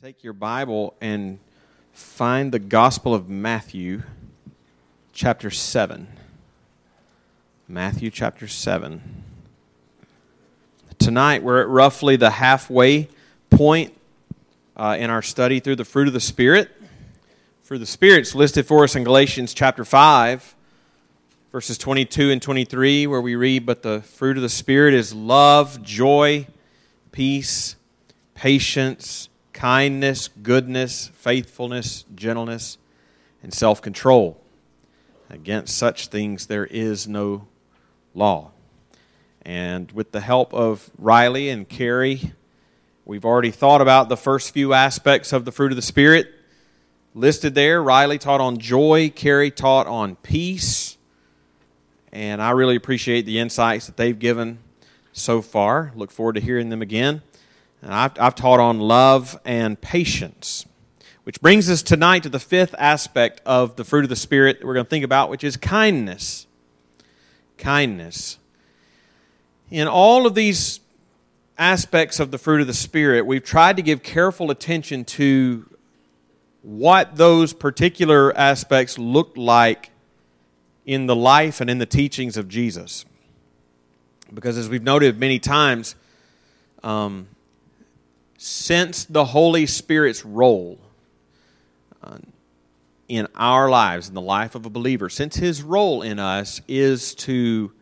Take 0.00 0.22
your 0.22 0.32
Bible 0.32 0.94
and 1.00 1.40
find 1.92 2.52
the 2.52 2.60
Gospel 2.60 3.14
of 3.14 3.28
Matthew, 3.28 4.04
chapter 5.12 5.50
7. 5.50 6.06
Matthew 7.66 8.08
chapter 8.08 8.46
7. 8.46 9.24
Tonight, 11.00 11.42
we're 11.42 11.60
at 11.60 11.68
roughly 11.68 12.14
the 12.14 12.30
halfway 12.30 13.08
point 13.50 13.92
uh, 14.76 14.96
in 15.00 15.10
our 15.10 15.20
study 15.20 15.58
through 15.58 15.74
the 15.74 15.84
fruit 15.84 16.06
of 16.06 16.14
the 16.14 16.20
Spirit. 16.20 16.70
Fruit 17.64 17.78
of 17.78 17.80
the 17.80 17.86
Spirit's 17.86 18.36
listed 18.36 18.68
for 18.68 18.84
us 18.84 18.94
in 18.94 19.02
Galatians 19.02 19.52
chapter 19.52 19.84
5, 19.84 20.54
verses 21.50 21.76
22 21.76 22.30
and 22.30 22.40
23, 22.40 23.08
where 23.08 23.20
we 23.20 23.34
read, 23.34 23.66
But 23.66 23.82
the 23.82 24.02
fruit 24.02 24.36
of 24.36 24.44
the 24.44 24.48
Spirit 24.48 24.94
is 24.94 25.12
love, 25.12 25.82
joy, 25.82 26.46
peace, 27.10 27.74
patience 28.36 29.27
kindness, 29.58 30.28
goodness, 30.28 31.10
faithfulness, 31.14 32.04
gentleness, 32.14 32.78
and 33.42 33.52
self 33.52 33.82
control. 33.82 34.40
Against 35.28 35.76
such 35.76 36.06
things 36.06 36.46
there 36.46 36.64
is 36.64 37.08
no 37.08 37.48
law. 38.14 38.52
And 39.42 39.90
with 39.90 40.12
the 40.12 40.20
help 40.20 40.54
of 40.54 40.88
Riley 40.96 41.48
and 41.48 41.68
Carrie, 41.68 42.34
we've 43.04 43.24
already 43.24 43.50
thought 43.50 43.80
about 43.80 44.08
the 44.08 44.16
first 44.16 44.52
few 44.52 44.74
aspects 44.74 45.32
of 45.32 45.44
the 45.44 45.50
fruit 45.50 45.72
of 45.72 45.76
the 45.76 45.82
Spirit 45.82 46.32
listed 47.12 47.56
there. 47.56 47.82
Riley 47.82 48.18
taught 48.18 48.40
on 48.40 48.58
joy, 48.58 49.12
Carrie 49.12 49.50
taught 49.50 49.88
on 49.88 50.14
peace. 50.16 50.96
And 52.12 52.40
I 52.40 52.52
really 52.52 52.76
appreciate 52.76 53.26
the 53.26 53.40
insights 53.40 53.86
that 53.86 53.96
they've 53.96 54.18
given 54.18 54.60
so 55.12 55.42
far. 55.42 55.90
Look 55.96 56.12
forward 56.12 56.34
to 56.36 56.40
hearing 56.40 56.68
them 56.68 56.80
again. 56.80 57.22
And 57.82 57.94
I've, 57.94 58.18
I've 58.18 58.34
taught 58.34 58.60
on 58.60 58.80
love 58.80 59.38
and 59.44 59.80
patience, 59.80 60.66
which 61.24 61.40
brings 61.40 61.70
us 61.70 61.82
tonight 61.82 62.24
to 62.24 62.28
the 62.28 62.40
fifth 62.40 62.74
aspect 62.78 63.40
of 63.46 63.76
the 63.76 63.84
fruit 63.84 64.04
of 64.04 64.08
the 64.08 64.16
Spirit 64.16 64.58
that 64.58 64.66
we're 64.66 64.74
going 64.74 64.86
to 64.86 64.90
think 64.90 65.04
about, 65.04 65.30
which 65.30 65.44
is 65.44 65.56
kindness. 65.56 66.46
Kindness. 67.56 68.38
In 69.70 69.86
all 69.86 70.26
of 70.26 70.34
these 70.34 70.80
aspects 71.56 72.18
of 72.20 72.30
the 72.30 72.38
fruit 72.38 72.60
of 72.60 72.66
the 72.66 72.74
Spirit, 72.74 73.26
we've 73.26 73.44
tried 73.44 73.76
to 73.76 73.82
give 73.82 74.02
careful 74.02 74.50
attention 74.50 75.04
to 75.04 75.68
what 76.62 77.16
those 77.16 77.52
particular 77.52 78.36
aspects 78.36 78.98
look 78.98 79.32
like 79.36 79.90
in 80.84 81.06
the 81.06 81.16
life 81.16 81.60
and 81.60 81.70
in 81.70 81.78
the 81.78 81.86
teachings 81.86 82.36
of 82.36 82.48
Jesus. 82.48 83.04
Because 84.32 84.58
as 84.58 84.68
we've 84.68 84.82
noted 84.82 85.18
many 85.18 85.38
times, 85.38 85.94
um, 86.82 87.28
since 88.38 89.04
the 89.04 89.26
Holy 89.26 89.66
Spirit's 89.66 90.24
role 90.24 90.78
uh, 92.02 92.18
in 93.08 93.26
our 93.34 93.68
lives, 93.68 94.08
in 94.08 94.14
the 94.14 94.20
life 94.20 94.54
of 94.54 94.64
a 94.64 94.70
believer, 94.70 95.10
since 95.10 95.36
his 95.36 95.62
role 95.62 96.02
in 96.02 96.18
us 96.20 96.62
is 96.68 97.14
to 97.16 97.72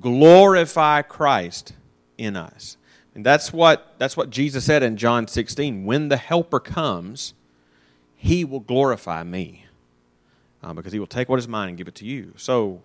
glorify 0.00 1.02
Christ 1.02 1.74
in 2.16 2.34
us. 2.34 2.78
And 3.14 3.26
that's 3.26 3.52
what, 3.52 3.94
that's 3.98 4.16
what 4.16 4.30
Jesus 4.30 4.64
said 4.64 4.82
in 4.82 4.96
John 4.96 5.28
16. 5.28 5.84
When 5.84 6.08
the 6.08 6.16
Helper 6.16 6.60
comes, 6.60 7.34
he 8.16 8.44
will 8.44 8.60
glorify 8.60 9.22
me 9.22 9.66
uh, 10.62 10.72
because 10.72 10.92
he 10.92 10.98
will 10.98 11.06
take 11.06 11.28
what 11.28 11.38
is 11.38 11.46
mine 11.46 11.68
and 11.70 11.78
give 11.78 11.88
it 11.88 11.94
to 11.96 12.06
you. 12.06 12.32
So 12.36 12.80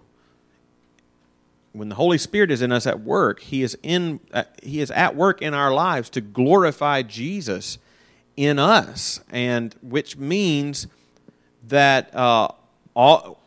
when 1.76 1.90
the 1.90 1.96
Holy 1.96 2.18
Spirit 2.18 2.52
is 2.52 2.62
in 2.62 2.72
us 2.72 2.88
at 2.88 3.02
work, 3.02 3.42
He 3.42 3.62
is 3.62 3.78
in 3.84 4.22
uh, 4.34 4.44
He 4.64 4.80
is 4.80 4.92
at 4.92 5.16
work 5.16 5.42
in 5.42 5.54
our 5.54 5.74
lives 5.74 6.10
to 6.12 6.22
glorify 6.22 7.02
Jesus 7.02 7.78
in 8.38 8.60
us, 8.60 9.20
and 9.30 9.76
which 9.82 10.18
means 10.18 10.88
that 11.68 12.16
uh, 12.16 12.48
all 12.94 13.42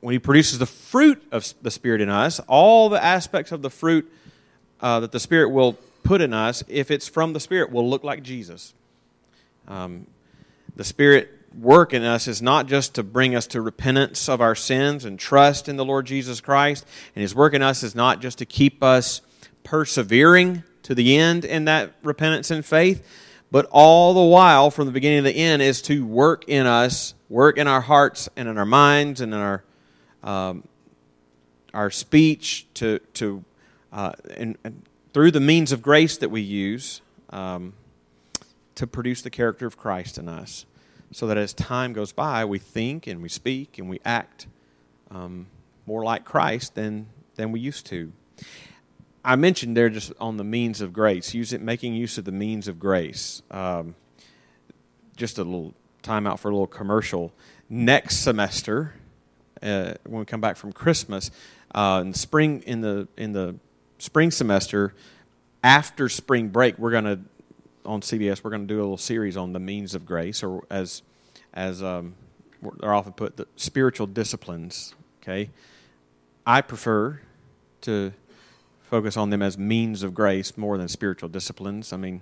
when 0.00 0.12
He 0.12 0.18
produces 0.18 0.58
the 0.58 0.66
fruit 0.66 1.22
of 1.32 1.52
the 1.62 1.70
Spirit 1.70 2.00
in 2.00 2.08
us, 2.08 2.40
all 2.46 2.88
the 2.88 3.02
aspects 3.02 3.50
of 3.50 3.62
the 3.62 3.70
fruit 3.70 4.10
uh, 4.80 5.00
that 5.00 5.10
the 5.10 5.20
Spirit 5.20 5.50
will 5.50 5.74
put 6.04 6.20
in 6.20 6.32
us, 6.32 6.62
if 6.68 6.90
it's 6.90 7.08
from 7.08 7.32
the 7.32 7.40
Spirit, 7.40 7.72
will 7.72 7.88
look 7.88 8.04
like 8.04 8.22
Jesus. 8.22 8.74
Um, 9.66 10.06
the 10.76 10.84
Spirit 10.84 11.41
work 11.54 11.92
in 11.92 12.02
us 12.02 12.26
is 12.28 12.40
not 12.42 12.66
just 12.66 12.94
to 12.94 13.02
bring 13.02 13.34
us 13.34 13.46
to 13.48 13.60
repentance 13.60 14.28
of 14.28 14.40
our 14.40 14.54
sins 14.54 15.04
and 15.04 15.18
trust 15.18 15.68
in 15.68 15.76
the 15.76 15.84
Lord 15.84 16.06
Jesus 16.06 16.40
Christ. 16.40 16.86
And 17.14 17.22
His 17.22 17.34
work 17.34 17.54
in 17.54 17.62
us 17.62 17.82
is 17.82 17.94
not 17.94 18.20
just 18.20 18.38
to 18.38 18.44
keep 18.44 18.82
us 18.82 19.20
persevering 19.64 20.64
to 20.82 20.94
the 20.94 21.16
end 21.16 21.44
in 21.44 21.64
that 21.66 21.92
repentance 22.02 22.50
and 22.50 22.64
faith, 22.64 23.06
but 23.50 23.66
all 23.70 24.14
the 24.14 24.22
while, 24.22 24.70
from 24.70 24.86
the 24.86 24.92
beginning 24.92 25.24
to 25.24 25.30
the 25.30 25.36
end, 25.36 25.62
is 25.62 25.82
to 25.82 26.06
work 26.06 26.44
in 26.48 26.66
us, 26.66 27.14
work 27.28 27.58
in 27.58 27.68
our 27.68 27.82
hearts 27.82 28.28
and 28.36 28.48
in 28.48 28.58
our 28.58 28.66
minds 28.66 29.20
and 29.20 29.32
in 29.34 29.40
our 29.40 29.64
um, 30.22 30.64
our 31.74 31.90
speech 31.90 32.66
to 32.74 32.98
to 33.14 33.44
uh, 33.92 34.12
and, 34.36 34.56
and, 34.64 34.82
through 35.12 35.30
the 35.30 35.40
means 35.40 35.72
of 35.72 35.82
grace 35.82 36.16
that 36.16 36.30
we 36.30 36.40
use 36.40 37.02
um, 37.30 37.74
to 38.74 38.86
produce 38.86 39.20
the 39.20 39.30
character 39.30 39.66
of 39.66 39.76
Christ 39.76 40.16
in 40.16 40.28
us 40.28 40.64
so 41.12 41.26
that 41.26 41.36
as 41.36 41.52
time 41.52 41.92
goes 41.92 42.12
by, 42.12 42.44
we 42.44 42.58
think 42.58 43.06
and 43.06 43.22
we 43.22 43.28
speak 43.28 43.78
and 43.78 43.88
we 43.88 44.00
act 44.04 44.46
um, 45.10 45.46
more 45.86 46.02
like 46.02 46.24
Christ 46.24 46.74
than, 46.74 47.06
than 47.36 47.52
we 47.52 47.60
used 47.60 47.86
to. 47.86 48.12
I 49.24 49.36
mentioned 49.36 49.76
there 49.76 49.88
just 49.88 50.12
on 50.18 50.36
the 50.36 50.44
means 50.44 50.80
of 50.80 50.92
grace, 50.92 51.32
use 51.34 51.52
it, 51.52 51.60
making 51.60 51.94
use 51.94 52.18
of 52.18 52.24
the 52.24 52.32
means 52.32 52.66
of 52.66 52.80
grace. 52.80 53.42
Um, 53.50 53.94
just 55.16 55.38
a 55.38 55.44
little 55.44 55.74
time 56.02 56.26
out 56.26 56.40
for 56.40 56.48
a 56.48 56.52
little 56.52 56.66
commercial. 56.66 57.32
Next 57.68 58.16
semester, 58.16 58.94
uh, 59.62 59.94
when 60.04 60.20
we 60.20 60.24
come 60.24 60.40
back 60.40 60.56
from 60.56 60.72
Christmas, 60.72 61.30
uh, 61.74 62.02
in 62.04 62.14
spring 62.14 62.62
in 62.66 62.80
the 62.80 63.06
in 63.16 63.32
the 63.32 63.54
spring 63.98 64.30
semester, 64.30 64.94
after 65.62 66.08
spring 66.08 66.48
break, 66.48 66.78
we're 66.78 66.90
going 66.90 67.04
to 67.04 67.20
on 67.84 68.00
CBS, 68.00 68.44
we're 68.44 68.50
going 68.50 68.66
to 68.66 68.72
do 68.72 68.80
a 68.80 68.82
little 68.82 68.96
series 68.96 69.36
on 69.36 69.52
the 69.52 69.60
means 69.60 69.94
of 69.94 70.06
grace, 70.06 70.42
or 70.42 70.64
as 70.70 71.02
as 71.54 71.82
um, 71.82 72.14
they're 72.80 72.94
often 72.94 73.12
put, 73.12 73.36
the 73.36 73.46
spiritual 73.56 74.06
disciplines. 74.06 74.94
Okay, 75.22 75.50
I 76.46 76.60
prefer 76.60 77.20
to 77.82 78.12
focus 78.80 79.16
on 79.16 79.30
them 79.30 79.42
as 79.42 79.56
means 79.56 80.02
of 80.02 80.14
grace 80.14 80.56
more 80.56 80.76
than 80.78 80.88
spiritual 80.88 81.28
disciplines. 81.28 81.92
I 81.92 81.96
mean, 81.96 82.20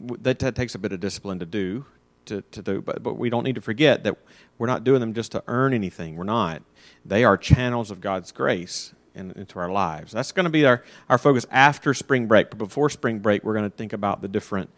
that, 0.00 0.38
that 0.38 0.54
takes 0.54 0.74
a 0.74 0.78
bit 0.78 0.92
of 0.92 1.00
discipline 1.00 1.38
to 1.40 1.46
do. 1.46 1.86
To, 2.26 2.40
to 2.52 2.62
do, 2.62 2.80
but, 2.80 3.02
but 3.02 3.18
we 3.18 3.30
don't 3.30 3.42
need 3.42 3.56
to 3.56 3.60
forget 3.60 4.04
that 4.04 4.16
we're 4.56 4.68
not 4.68 4.84
doing 4.84 5.00
them 5.00 5.12
just 5.12 5.32
to 5.32 5.42
earn 5.48 5.74
anything. 5.74 6.14
We're 6.14 6.22
not. 6.22 6.62
They 7.04 7.24
are 7.24 7.36
channels 7.36 7.90
of 7.90 8.00
God's 8.00 8.30
grace 8.30 8.94
in, 9.12 9.32
into 9.32 9.58
our 9.58 9.68
lives. 9.68 10.12
That's 10.12 10.30
going 10.30 10.44
to 10.44 10.50
be 10.50 10.64
our, 10.64 10.84
our 11.08 11.18
focus 11.18 11.46
after 11.50 11.94
spring 11.94 12.26
break. 12.26 12.50
But 12.50 12.58
before 12.58 12.90
spring 12.90 13.18
break, 13.18 13.42
we're 13.42 13.54
going 13.54 13.68
to 13.68 13.76
think 13.76 13.92
about 13.92 14.22
the 14.22 14.28
different 14.28 14.70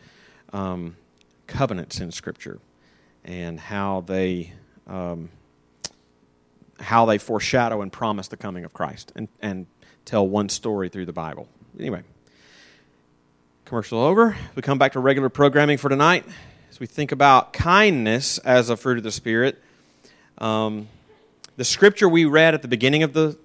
um, 0.54 0.96
covenants 1.46 2.00
in 2.00 2.12
Scripture 2.12 2.58
and 3.24 3.58
how 3.58 4.02
they 4.02 4.52
um, 4.86 5.28
how 6.80 7.04
they 7.06 7.18
foreshadow 7.18 7.82
and 7.82 7.92
promise 7.92 8.28
the 8.28 8.36
coming 8.36 8.64
of 8.64 8.72
Christ 8.72 9.12
and, 9.14 9.28
and 9.40 9.66
tell 10.04 10.26
one 10.26 10.48
story 10.48 10.88
through 10.88 11.06
the 11.06 11.12
Bible. 11.12 11.48
Anyway, 11.78 12.02
commercial 13.64 14.00
over. 14.00 14.36
We 14.54 14.62
come 14.62 14.78
back 14.78 14.92
to 14.92 15.00
regular 15.00 15.28
programming 15.28 15.78
for 15.78 15.88
tonight 15.88 16.24
as 16.70 16.80
we 16.80 16.86
think 16.86 17.12
about 17.12 17.52
kindness 17.52 18.38
as 18.38 18.70
a 18.70 18.76
fruit 18.76 18.98
of 18.98 19.04
the 19.04 19.12
Spirit. 19.12 19.62
Um, 20.38 20.88
the 21.56 21.64
scripture 21.64 22.08
we 22.08 22.24
read 22.24 22.54
at 22.54 22.62
the 22.62 22.68
beginning 22.68 23.02
of 23.02 23.12
the 23.12 23.38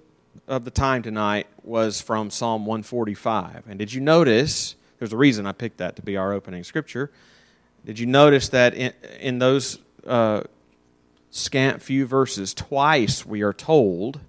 of 0.46 0.64
the 0.64 0.70
time 0.70 1.02
tonight 1.02 1.46
was 1.64 2.00
from 2.00 2.30
Psalm 2.30 2.66
145. 2.66 3.64
And 3.68 3.78
did 3.78 3.92
you 3.92 4.00
notice? 4.00 4.76
There's 5.00 5.14
a 5.14 5.16
reason 5.16 5.46
I 5.46 5.52
picked 5.52 5.78
that 5.78 5.96
to 5.96 6.02
be 6.02 6.16
our 6.16 6.32
opening 6.32 6.62
scripture. 6.62 7.10
Did 7.84 7.98
you 7.98 8.06
notice 8.06 8.50
that 8.50 8.74
in, 8.74 8.92
in 9.18 9.38
those 9.38 9.78
uh, 10.06 10.42
scant 11.30 11.80
few 11.82 12.06
verses, 12.06 12.52
twice 12.52 13.24
we 13.24 13.40
are 13.40 13.54
told 13.54 14.20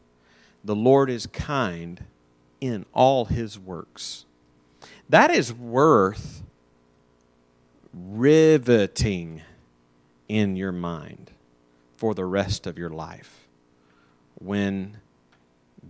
the 0.64 0.76
Lord 0.76 1.10
is 1.10 1.28
kind 1.28 2.06
in 2.62 2.86
all 2.94 3.26
his 3.26 3.60
works? 3.60 4.26
That 5.10 5.30
is 5.30 5.54
worth 5.54 6.42
riveting 7.94 9.42
in 10.30 10.56
your 10.56 10.72
mind 10.72 11.32
for 11.98 12.14
the 12.14 12.24
rest 12.24 12.66
of 12.66 12.78
your 12.78 12.90
life. 12.90 13.48
When 14.36 15.00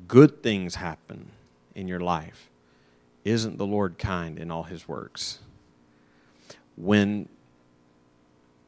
good 0.07 0.41
things 0.41 0.75
happen 0.75 1.29
in 1.75 1.87
your 1.87 1.99
life, 1.99 2.50
isn't 3.23 3.57
the 3.57 3.67
Lord 3.67 3.97
kind 3.97 4.39
in 4.39 4.51
all 4.51 4.63
his 4.63 4.87
works? 4.87 5.39
When 6.75 7.29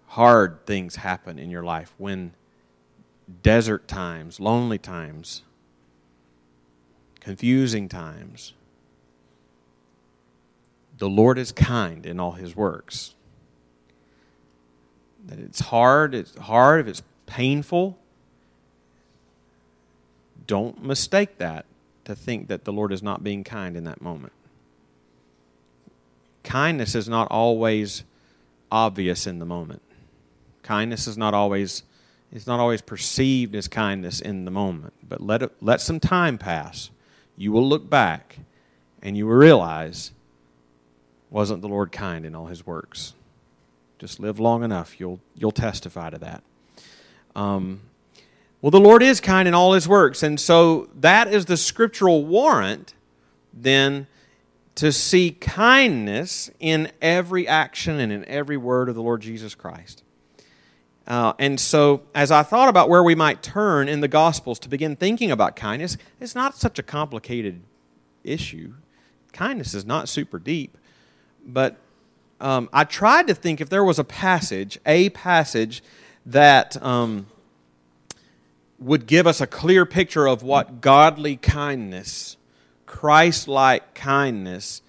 hard 0.08 0.66
things 0.66 0.98
happen 0.98 1.40
in 1.40 1.50
your 1.50 1.64
life, 1.64 1.94
when 1.98 2.34
desert 3.42 3.88
times, 3.88 4.40
lonely 4.40 4.78
times, 4.78 5.42
confusing 7.20 7.90
times, 7.90 8.54
the 10.98 11.10
Lord 11.10 11.40
is 11.40 11.52
kind 11.52 12.06
in 12.06 12.20
all 12.20 12.34
his 12.34 12.56
works. 12.56 13.16
That 15.26 15.40
it's 15.40 15.60
hard, 15.60 16.14
it's 16.14 16.38
hard, 16.38 16.82
if 16.82 16.88
it's 16.88 17.02
painful, 17.26 17.98
don't 20.46 20.84
mistake 20.84 21.38
that 21.38 21.66
to 22.06 22.16
think 22.16 22.50
that 22.50 22.66
the 22.66 22.74
Lord 22.74 22.92
is 22.92 23.02
not 23.02 23.24
being 23.24 23.44
kind 23.44 23.76
in 23.76 23.86
that 23.86 24.02
moment. 24.02 24.34
Kindness 26.44 26.96
is 26.96 27.08
not 27.10 27.30
always 27.32 28.04
obvious 28.72 29.28
in 29.28 29.40
the 29.40 29.46
moment. 29.46 29.82
Kindness 30.62 31.08
is 31.08 31.18
not 31.18 31.34
always 31.34 31.84
it's 32.32 32.48
not 32.48 32.60
always 32.60 32.82
perceived 32.82 33.54
as 33.54 33.68
kindness 33.68 34.20
in 34.20 34.46
the 34.46 34.50
moment, 34.50 34.94
but 35.08 35.22
let 35.22 35.44
it, 35.44 35.52
let 35.62 35.82
some 35.82 36.00
time 36.00 36.40
pass. 36.40 36.90
You 37.38 37.52
will 37.52 37.68
look 37.68 37.88
back 37.88 38.40
and 39.04 39.16
you 39.16 39.28
will 39.28 39.36
realize 39.36 40.12
wasn't 41.30 41.62
the 41.62 41.68
Lord 41.68 41.92
kind 41.92 42.26
in 42.26 42.34
all 42.34 42.48
his 42.48 42.66
works. 42.66 43.14
Just 44.00 44.20
live 44.20 44.40
long 44.40 44.64
enough, 44.64 45.00
you'll 45.00 45.20
you'll 45.36 45.52
testify 45.52 46.10
to 46.10 46.18
that. 46.18 46.44
Um, 47.36 47.82
well, 48.62 48.72
the 48.72 48.80
Lord 48.80 49.04
is 49.04 49.20
kind 49.20 49.48
in 49.48 49.54
all 49.54 49.74
his 49.74 49.88
works, 49.88 50.24
and 50.24 50.40
so 50.40 50.90
that 50.96 51.28
is 51.28 51.46
the 51.46 51.58
scriptural 51.58 52.26
warrant 52.26 52.94
then 53.54 54.08
to 54.76 54.92
see 54.92 55.32
kindness 55.32 56.50
in 56.60 56.92
every 57.02 57.48
action 57.48 58.00
and 58.00 58.12
in 58.12 58.26
every 58.26 58.58
word 58.58 58.90
of 58.90 58.96
the 58.96 59.02
Lord 59.02 59.22
Jesus 59.22 59.56
Christ. 59.56 60.04
Uh, 61.06 61.34
and 61.38 61.60
so, 61.60 62.04
as 62.16 62.32
I 62.32 62.44
thought 62.44 62.70
about 62.70 62.90
where 62.90 63.04
we 63.04 63.14
might 63.14 63.44
turn 63.44 63.90
in 63.90 64.00
the 64.00 64.08
Gospels 64.08 64.58
to 64.60 64.70
begin 64.70 64.96
thinking 64.96 65.32
about 65.32 65.56
kindness, 65.56 65.98
it's 66.20 66.34
not 66.34 66.56
such 66.56 66.80
a 66.80 66.84
complicated 66.84 67.62
issue. 68.24 68.74
Kindness 69.34 69.74
is 69.74 69.86
not 69.86 70.08
super 70.08 70.40
deep. 70.40 70.78
But 71.46 71.78
um, 72.40 72.70
I 72.72 72.86
tried 72.86 73.28
to 73.28 73.36
think 73.36 73.60
if 73.60 73.70
there 73.70 73.84
was 73.84 74.00
a 74.00 74.04
passage, 74.04 74.80
a 74.86 75.10
passage 75.10 75.84
that 76.26 76.82
um, 76.82 77.28
would 78.80 79.06
give 79.06 79.28
us 79.28 79.42
a 79.42 79.48
clear 79.48 79.86
picture 79.86 80.26
of 80.26 80.42
what 80.42 80.82
godly 80.82 81.36
kindness, 81.36 82.38
Christ 82.94 83.48
like 83.48 83.96
kindness, 83.96 84.84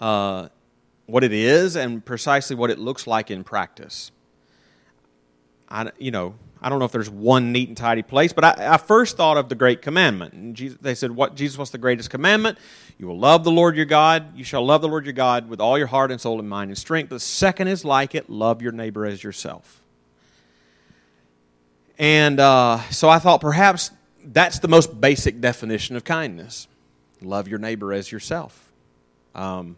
uh, 0.00 0.48
what 1.06 1.24
it 1.24 1.32
is, 1.32 1.74
and 1.74 2.04
precisely 2.04 2.54
what 2.54 2.70
it 2.70 2.78
looks 2.78 3.08
like 3.08 3.32
in 3.32 3.42
practice. 3.42 4.12
I, 5.68 5.90
you 5.98 6.12
know, 6.12 6.36
I 6.62 6.68
don't 6.68 6.78
know 6.78 6.84
if 6.84 6.92
there's 6.92 7.10
one 7.10 7.50
neat 7.50 7.66
and 7.66 7.76
tidy 7.76 8.02
place, 8.02 8.32
but 8.32 8.44
I, 8.44 8.74
I 8.74 8.76
first 8.76 9.16
thought 9.16 9.36
of 9.36 9.48
the 9.48 9.56
great 9.56 9.82
commandment. 9.82 10.34
And 10.34 10.54
Jesus, 10.54 10.78
they 10.80 10.94
said, 10.94 11.10
"What 11.10 11.34
Jesus? 11.34 11.58
What's 11.58 11.72
the 11.72 11.78
greatest 11.78 12.10
commandment? 12.10 12.58
You 12.96 13.08
will 13.08 13.18
love 13.18 13.42
the 13.42 13.50
Lord 13.50 13.74
your 13.74 13.86
God. 13.86 14.36
You 14.38 14.44
shall 14.44 14.64
love 14.64 14.80
the 14.80 14.88
Lord 14.88 15.04
your 15.04 15.12
God 15.12 15.48
with 15.48 15.60
all 15.60 15.76
your 15.76 15.88
heart 15.88 16.12
and 16.12 16.20
soul 16.20 16.38
and 16.38 16.48
mind 16.48 16.70
and 16.70 16.78
strength." 16.78 17.10
The 17.10 17.18
second 17.18 17.66
is 17.66 17.84
like 17.84 18.14
it: 18.14 18.30
love 18.30 18.62
your 18.62 18.72
neighbor 18.72 19.04
as 19.04 19.24
yourself. 19.24 19.82
And 21.98 22.38
uh, 22.38 22.88
so 22.90 23.08
I 23.08 23.18
thought 23.18 23.40
perhaps 23.40 23.90
that's 24.24 24.60
the 24.60 24.68
most 24.68 25.00
basic 25.00 25.40
definition 25.40 25.96
of 25.96 26.04
kindness: 26.04 26.68
love 27.22 27.48
your 27.48 27.58
neighbor 27.58 27.92
as 27.92 28.10
yourself. 28.10 28.72
Um, 29.34 29.76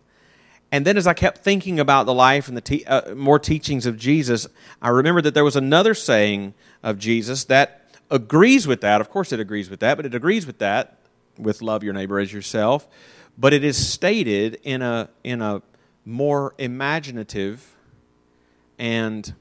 and 0.72 0.87
then 0.87 0.96
as 0.96 1.06
I 1.06 1.14
kept 1.14 1.38
thinking 1.38 1.81
about 1.81 2.06
the 2.06 2.14
life 2.14 2.48
and 2.48 2.56
the 2.56 2.60
te- 2.60 2.84
uh, 2.84 3.14
more 3.14 3.38
teachings 3.38 3.87
of 3.87 3.98
Jesus, 3.98 4.46
I 4.81 4.90
remembered 4.90 5.25
that 5.25 5.34
there 5.34 5.44
was 5.44 5.56
another 5.56 5.94
saying 5.94 6.54
of 6.82 6.98
Jesus 6.98 7.44
that 7.44 7.96
agrees 8.10 8.66
with 8.66 8.81
that. 8.82 9.00
Of 9.00 9.10
course, 9.10 9.32
it 9.32 9.40
agrees 9.40 9.69
with 9.69 9.81
that, 9.81 9.96
but 9.96 10.06
it 10.06 10.14
agrees 10.14 10.46
with 10.46 10.58
that 10.58 10.98
with 11.38 11.62
love 11.62 11.82
your 11.82 11.92
neighbor 11.92 12.19
as 12.19 12.32
yourself. 12.32 12.87
But 13.37 13.52
it 13.52 13.64
is 13.64 13.88
stated 13.88 14.60
in 14.62 14.82
a, 14.82 15.08
in 15.25 15.42
a 15.42 15.62
more 16.04 16.54
imaginative 16.58 17.75
and 18.78 19.34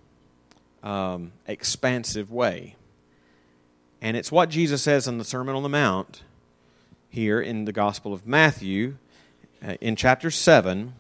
um, 0.84 1.32
expansive 1.48 2.32
way. 2.32 2.76
And 4.02 4.16
it's 4.16 4.32
what 4.32 4.50
Jesus 4.50 4.82
says 4.82 5.08
in 5.08 5.18
the 5.18 5.24
Sermon 5.24 5.56
on 5.56 5.64
the 5.64 5.70
Mount 5.70 6.24
here 7.10 7.42
in 7.42 7.66
the 7.66 7.72
Gospel 7.74 8.14
of 8.14 8.26
Matthew 8.26 8.98
uh, 9.66 9.76
in 9.82 9.96
chapter 9.96 10.32
7 10.32 10.94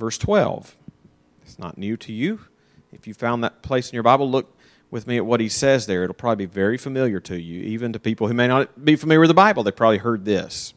verse 0.00 0.16
12. 0.16 0.76
It's 1.42 1.58
not 1.58 1.76
new 1.76 1.96
to 1.98 2.12
you. 2.12 2.40
If 2.90 3.06
you 3.06 3.14
found 3.14 3.44
that 3.44 3.62
place 3.62 3.90
in 3.90 3.94
your 3.94 4.02
Bible, 4.02 4.28
look 4.28 4.56
with 4.90 5.06
me 5.06 5.18
at 5.18 5.26
what 5.26 5.40
he 5.40 5.48
says 5.48 5.86
there. 5.86 6.02
It'll 6.02 6.14
probably 6.14 6.46
be 6.46 6.52
very 6.52 6.78
familiar 6.78 7.20
to 7.20 7.38
you, 7.38 7.60
even 7.62 7.92
to 7.92 8.00
people 8.00 8.26
who 8.26 8.34
may 8.34 8.48
not 8.48 8.84
be 8.84 8.96
familiar 8.96 9.20
with 9.20 9.28
the 9.28 9.34
Bible. 9.34 9.62
They 9.62 9.70
probably 9.70 9.98
heard 9.98 10.24
this. 10.24 10.74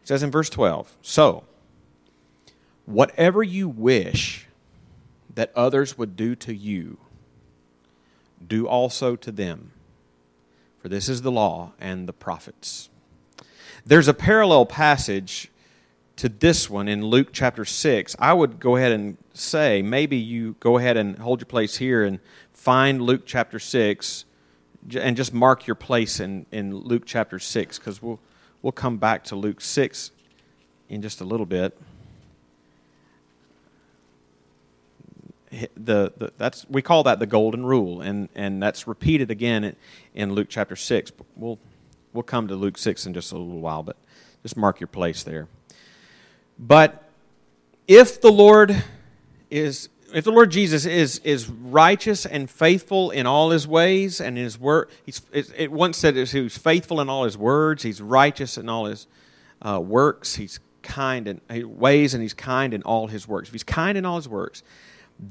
He 0.00 0.06
says 0.06 0.22
in 0.22 0.30
verse 0.30 0.48
12 0.48 0.96
So, 1.02 1.44
whatever 2.86 3.42
you 3.42 3.68
wish 3.68 4.46
that 5.34 5.52
others 5.54 5.98
would 5.98 6.16
do 6.16 6.34
to 6.34 6.54
you, 6.54 6.98
do 8.44 8.66
also 8.66 9.16
to 9.16 9.30
them. 9.30 9.72
For 10.80 10.88
this 10.88 11.08
is 11.08 11.22
the 11.22 11.30
law 11.30 11.72
and 11.78 12.08
the 12.08 12.12
prophets. 12.12 12.88
There's 13.86 14.08
a 14.08 14.14
parallel 14.14 14.66
passage 14.66 15.50
to 16.18 16.28
this 16.28 16.68
one 16.68 16.88
in 16.88 17.06
Luke 17.06 17.28
chapter 17.32 17.64
6, 17.64 18.16
I 18.18 18.32
would 18.32 18.58
go 18.58 18.74
ahead 18.74 18.90
and 18.90 19.16
say 19.34 19.82
maybe 19.82 20.16
you 20.16 20.56
go 20.58 20.76
ahead 20.76 20.96
and 20.96 21.16
hold 21.16 21.40
your 21.40 21.46
place 21.46 21.76
here 21.76 22.02
and 22.02 22.18
find 22.52 23.00
Luke 23.00 23.22
chapter 23.24 23.60
6 23.60 24.24
and 24.98 25.16
just 25.16 25.32
mark 25.32 25.68
your 25.68 25.76
place 25.76 26.18
in, 26.18 26.44
in 26.50 26.74
Luke 26.74 27.04
chapter 27.06 27.38
6 27.38 27.78
because 27.78 28.02
we'll, 28.02 28.18
we'll 28.62 28.72
come 28.72 28.96
back 28.96 29.22
to 29.24 29.36
Luke 29.36 29.60
6 29.60 30.10
in 30.88 31.02
just 31.02 31.20
a 31.20 31.24
little 31.24 31.46
bit. 31.46 31.78
The, 35.50 36.12
the, 36.16 36.32
that's, 36.36 36.66
we 36.68 36.82
call 36.82 37.04
that 37.04 37.20
the 37.20 37.26
golden 37.26 37.64
rule, 37.64 38.00
and, 38.00 38.28
and 38.34 38.60
that's 38.60 38.88
repeated 38.88 39.30
again 39.30 39.62
in, 39.62 39.76
in 40.14 40.32
Luke 40.32 40.48
chapter 40.50 40.74
6. 40.74 41.12
We'll, 41.36 41.60
we'll 42.12 42.22
come 42.22 42.48
to 42.48 42.54
Luke 42.54 42.78
6 42.78 43.06
in 43.06 43.14
just 43.14 43.32
a 43.32 43.38
little 43.38 43.60
while, 43.60 43.82
but 43.82 43.96
just 44.42 44.56
mark 44.56 44.80
your 44.80 44.88
place 44.88 45.22
there. 45.22 45.48
But 46.58 47.04
if 47.86 48.20
the 48.20 48.30
Lord 48.30 48.84
is 49.50 49.88
if 50.14 50.24
the 50.24 50.32
Lord 50.32 50.50
Jesus 50.50 50.86
is, 50.86 51.18
is 51.18 51.48
righteous 51.48 52.24
and 52.24 52.48
faithful 52.48 53.10
in 53.10 53.26
all 53.26 53.50
his 53.50 53.66
ways 53.66 54.20
and 54.20 54.38
in 54.38 54.44
his 54.44 54.58
word, 54.58 54.88
he's, 55.04 55.20
it 55.32 55.70
once 55.70 55.98
said 55.98 56.16
he 56.16 56.40
was 56.40 56.56
faithful 56.56 57.00
in 57.00 57.10
all 57.10 57.24
his 57.24 57.36
words, 57.36 57.82
he's 57.82 58.00
righteous 58.00 58.56
in 58.56 58.68
all 58.68 58.86
his 58.86 59.06
uh, 59.60 59.80
works, 59.80 60.36
he's 60.36 60.60
kind 60.82 61.28
in 61.28 61.40
ways, 61.78 62.14
and 62.14 62.22
he's 62.22 62.34
kind 62.34 62.72
in 62.72 62.82
all 62.82 63.08
his 63.08 63.28
works. 63.28 63.48
If 63.48 63.54
he's 63.54 63.64
kind 63.64 63.98
in 63.98 64.06
all 64.06 64.16
his 64.16 64.28
works, 64.28 64.62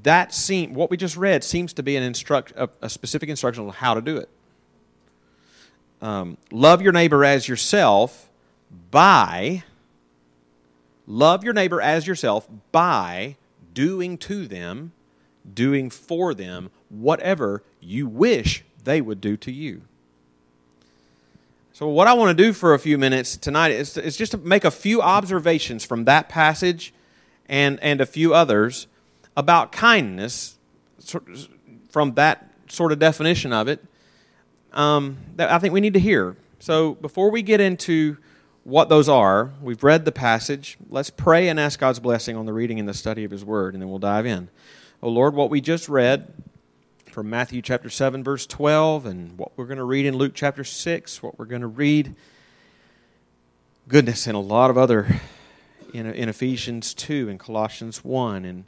that 0.04 0.34
seem 0.34 0.74
what 0.74 0.92
we 0.92 0.98
just 0.98 1.18
read 1.18 1.44
seems 1.44 1.74
to 1.74 1.84
be 1.84 1.96
an 1.96 2.04
instruct 2.04 2.54
a, 2.56 2.70
a 2.82 2.90
specific 2.90 3.30
instruction 3.30 3.66
on 3.66 3.72
how 3.72 3.94
to 3.94 4.02
do 4.02 4.18
it. 4.18 4.30
Um, 6.02 6.38
love 6.52 6.82
your 6.82 6.94
neighbor 6.94 7.26
as 7.26 7.48
yourself 7.48 8.30
by 8.92 9.64
Love 11.08 11.46
your 11.46 11.54
neighbor 11.54 11.82
as 11.82 12.06
yourself 12.06 12.48
by 12.74 13.38
doing 13.74 14.18
to 14.18 14.46
them, 14.46 14.92
doing 15.52 15.90
for 15.90 16.34
them 16.34 16.70
whatever 16.90 17.64
you 17.80 18.06
wish 18.06 18.66
they 18.84 19.00
would 19.00 19.22
do 19.22 19.38
to 19.38 19.52
you. 19.52 19.82
So, 21.72 21.88
what 21.88 22.08
I 22.08 22.14
want 22.14 22.38
to 22.38 22.44
do 22.44 22.52
for 22.52 22.74
a 22.74 22.80
few 22.80 22.98
minutes 22.98 23.38
tonight 23.38 23.72
is, 23.72 23.94
to, 23.94 24.04
is 24.04 24.18
just 24.18 24.34
to 24.34 24.38
make 24.38 24.66
a 24.66 24.72
few 24.72 25.02
observations 25.02 25.86
from 25.86 26.04
that 26.06 26.28
passage 26.28 26.94
and, 27.48 27.80
and 27.82 28.02
a 28.02 28.06
few 28.06 28.34
others 28.34 28.88
about 29.38 29.72
kindness 29.72 30.58
from 31.90 32.16
that 32.16 32.52
sort 32.68 32.92
of 32.92 33.00
definition 33.00 33.54
of 33.54 33.70
it 33.70 33.86
um, 34.78 35.18
that 35.36 35.52
I 35.52 35.60
think 35.60 35.74
we 35.74 35.82
need 35.82 35.96
to 35.96 36.00
hear. 36.00 36.38
So, 36.60 36.96
before 36.96 37.30
we 37.30 37.42
get 37.42 37.60
into 37.60 38.18
what 38.68 38.90
those 38.90 39.08
are. 39.08 39.54
We've 39.62 39.82
read 39.82 40.04
the 40.04 40.12
passage. 40.12 40.78
Let's 40.90 41.10
pray 41.10 41.48
and 41.48 41.58
ask 41.58 41.80
God's 41.80 42.02
blessing 42.02 42.36
on 42.36 42.46
the 42.46 42.52
reading 42.52 42.82
and 42.82 42.90
the 42.90 42.94
study 42.94 43.24
of 43.24 43.32
His 43.32 43.46
Word, 43.46 43.74
and 43.74 43.82
then 43.82 43.90
we'll 43.90 43.98
dive 43.98 44.26
in. 44.26 44.50
Oh 45.02 45.08
Lord, 45.08 45.36
what 45.36 45.50
we 45.50 45.62
just 45.62 45.88
read 45.88 46.34
from 47.10 47.30
Matthew 47.30 47.62
chapter 47.62 47.90
7, 47.90 48.26
verse 48.26 48.46
12, 48.46 49.06
and 49.06 49.38
what 49.38 49.54
we're 49.56 49.68
going 49.68 49.78
to 49.78 49.86
read 49.86 50.06
in 50.06 50.18
Luke 50.18 50.34
chapter 50.36 50.66
6, 50.66 51.24
what 51.24 51.40
we're 51.40 51.46
going 51.46 51.62
to 51.62 51.68
read, 51.68 52.14
goodness, 53.88 54.28
and 54.28 54.36
a 54.36 54.40
lot 54.40 54.70
of 54.70 54.78
other 54.78 55.22
in, 55.94 56.06
in 56.06 56.28
Ephesians 56.28 56.94
2 56.94 57.30
and 57.30 57.40
Colossians 57.40 58.04
1 58.04 58.44
and 58.44 58.66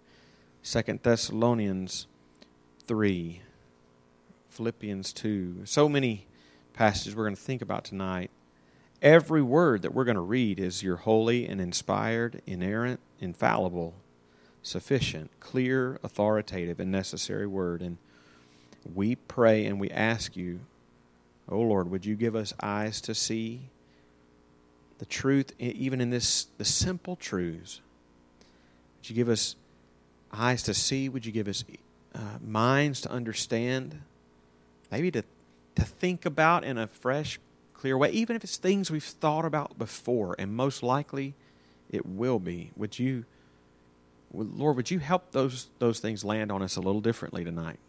2 0.63 0.99
Thessalonians 1.03 2.07
3, 2.85 3.41
Philippians 4.59 5.13
2. 5.13 5.61
So 5.63 5.87
many 5.87 6.27
passages 6.73 7.15
we're 7.15 7.23
going 7.23 7.33
to 7.33 7.41
think 7.41 7.61
about 7.61 7.85
tonight. 7.85 8.29
Every 9.01 9.41
word 9.41 9.83
that 9.83 9.93
we're 9.93 10.03
going 10.03 10.15
to 10.15 10.21
read 10.21 10.59
is 10.59 10.83
your 10.83 10.97
holy 10.97 11.47
and 11.47 11.61
inspired, 11.61 12.41
inerrant, 12.45 12.99
infallible, 13.21 13.93
sufficient, 14.61 15.31
clear, 15.39 15.97
authoritative, 16.03 16.81
and 16.81 16.91
necessary 16.91 17.47
word. 17.47 17.81
And 17.81 17.99
we 18.93 19.15
pray 19.15 19.65
and 19.65 19.79
we 19.79 19.89
ask 19.91 20.35
you, 20.35 20.59
oh 21.47 21.61
Lord, 21.61 21.89
would 21.89 22.05
you 22.05 22.17
give 22.17 22.35
us 22.35 22.53
eyes 22.61 22.99
to 22.99 23.15
see 23.15 23.69
the 24.97 25.05
truth, 25.05 25.53
even 25.57 26.01
in 26.01 26.09
this 26.09 26.47
the 26.57 26.65
simple 26.65 27.15
truths? 27.15 27.79
Would 28.97 29.09
you 29.09 29.15
give 29.15 29.29
us 29.29 29.55
eyes 30.33 30.63
to 30.63 30.73
see? 30.73 31.07
Would 31.07 31.25
you 31.25 31.31
give 31.31 31.47
us 31.47 31.63
uh, 32.13 32.19
minds 32.45 32.99
to 33.01 33.09
understand, 33.09 34.01
maybe 34.91 35.11
to, 35.11 35.23
to 35.75 35.83
think 35.83 36.25
about 36.25 36.63
in 36.63 36.77
a 36.77 36.87
fresh, 36.87 37.39
clear 37.73 37.97
way, 37.97 38.11
even 38.11 38.35
if 38.35 38.43
it's 38.43 38.57
things 38.57 38.91
we've 38.91 39.03
thought 39.03 39.45
about 39.45 39.77
before, 39.77 40.35
and 40.37 40.53
most 40.53 40.83
likely 40.83 41.35
it 41.89 42.05
will 42.05 42.39
be. 42.39 42.71
Would 42.75 42.99
you, 42.99 43.25
Lord, 44.33 44.75
would 44.75 44.91
you 44.91 44.99
help 44.99 45.31
those, 45.31 45.69
those 45.79 45.99
things 45.99 46.23
land 46.23 46.51
on 46.51 46.61
us 46.61 46.75
a 46.75 46.81
little 46.81 47.01
differently 47.01 47.43
tonight? 47.43 47.79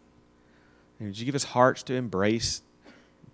And 0.99 1.09
would 1.09 1.19
you 1.19 1.25
give 1.25 1.35
us 1.35 1.43
hearts 1.43 1.83
to 1.83 1.93
embrace 1.95 2.61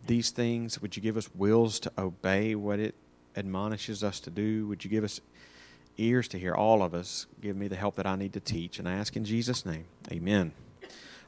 these 0.05 0.31
things? 0.31 0.81
Would 0.81 0.95
you 0.95 1.01
give 1.01 1.17
us 1.17 1.29
wills 1.35 1.79
to 1.81 1.91
obey 1.97 2.55
what 2.55 2.79
it 2.79 2.95
admonishes 3.35 4.03
us 4.03 4.19
to 4.21 4.29
do? 4.29 4.67
Would 4.67 4.83
you 4.83 4.89
give 4.89 5.03
us 5.03 5.21
ears 5.97 6.27
to 6.29 6.39
hear 6.39 6.53
all 6.53 6.81
of 6.81 6.93
us? 6.93 7.27
Give 7.41 7.55
me 7.55 7.67
the 7.67 7.75
help 7.75 7.95
that 7.95 8.05
I 8.05 8.15
need 8.15 8.33
to 8.33 8.39
teach. 8.39 8.79
And 8.79 8.87
I 8.87 8.93
ask 8.93 9.15
in 9.15 9.25
Jesus' 9.25 9.65
name. 9.65 9.85
Amen. 10.11 10.51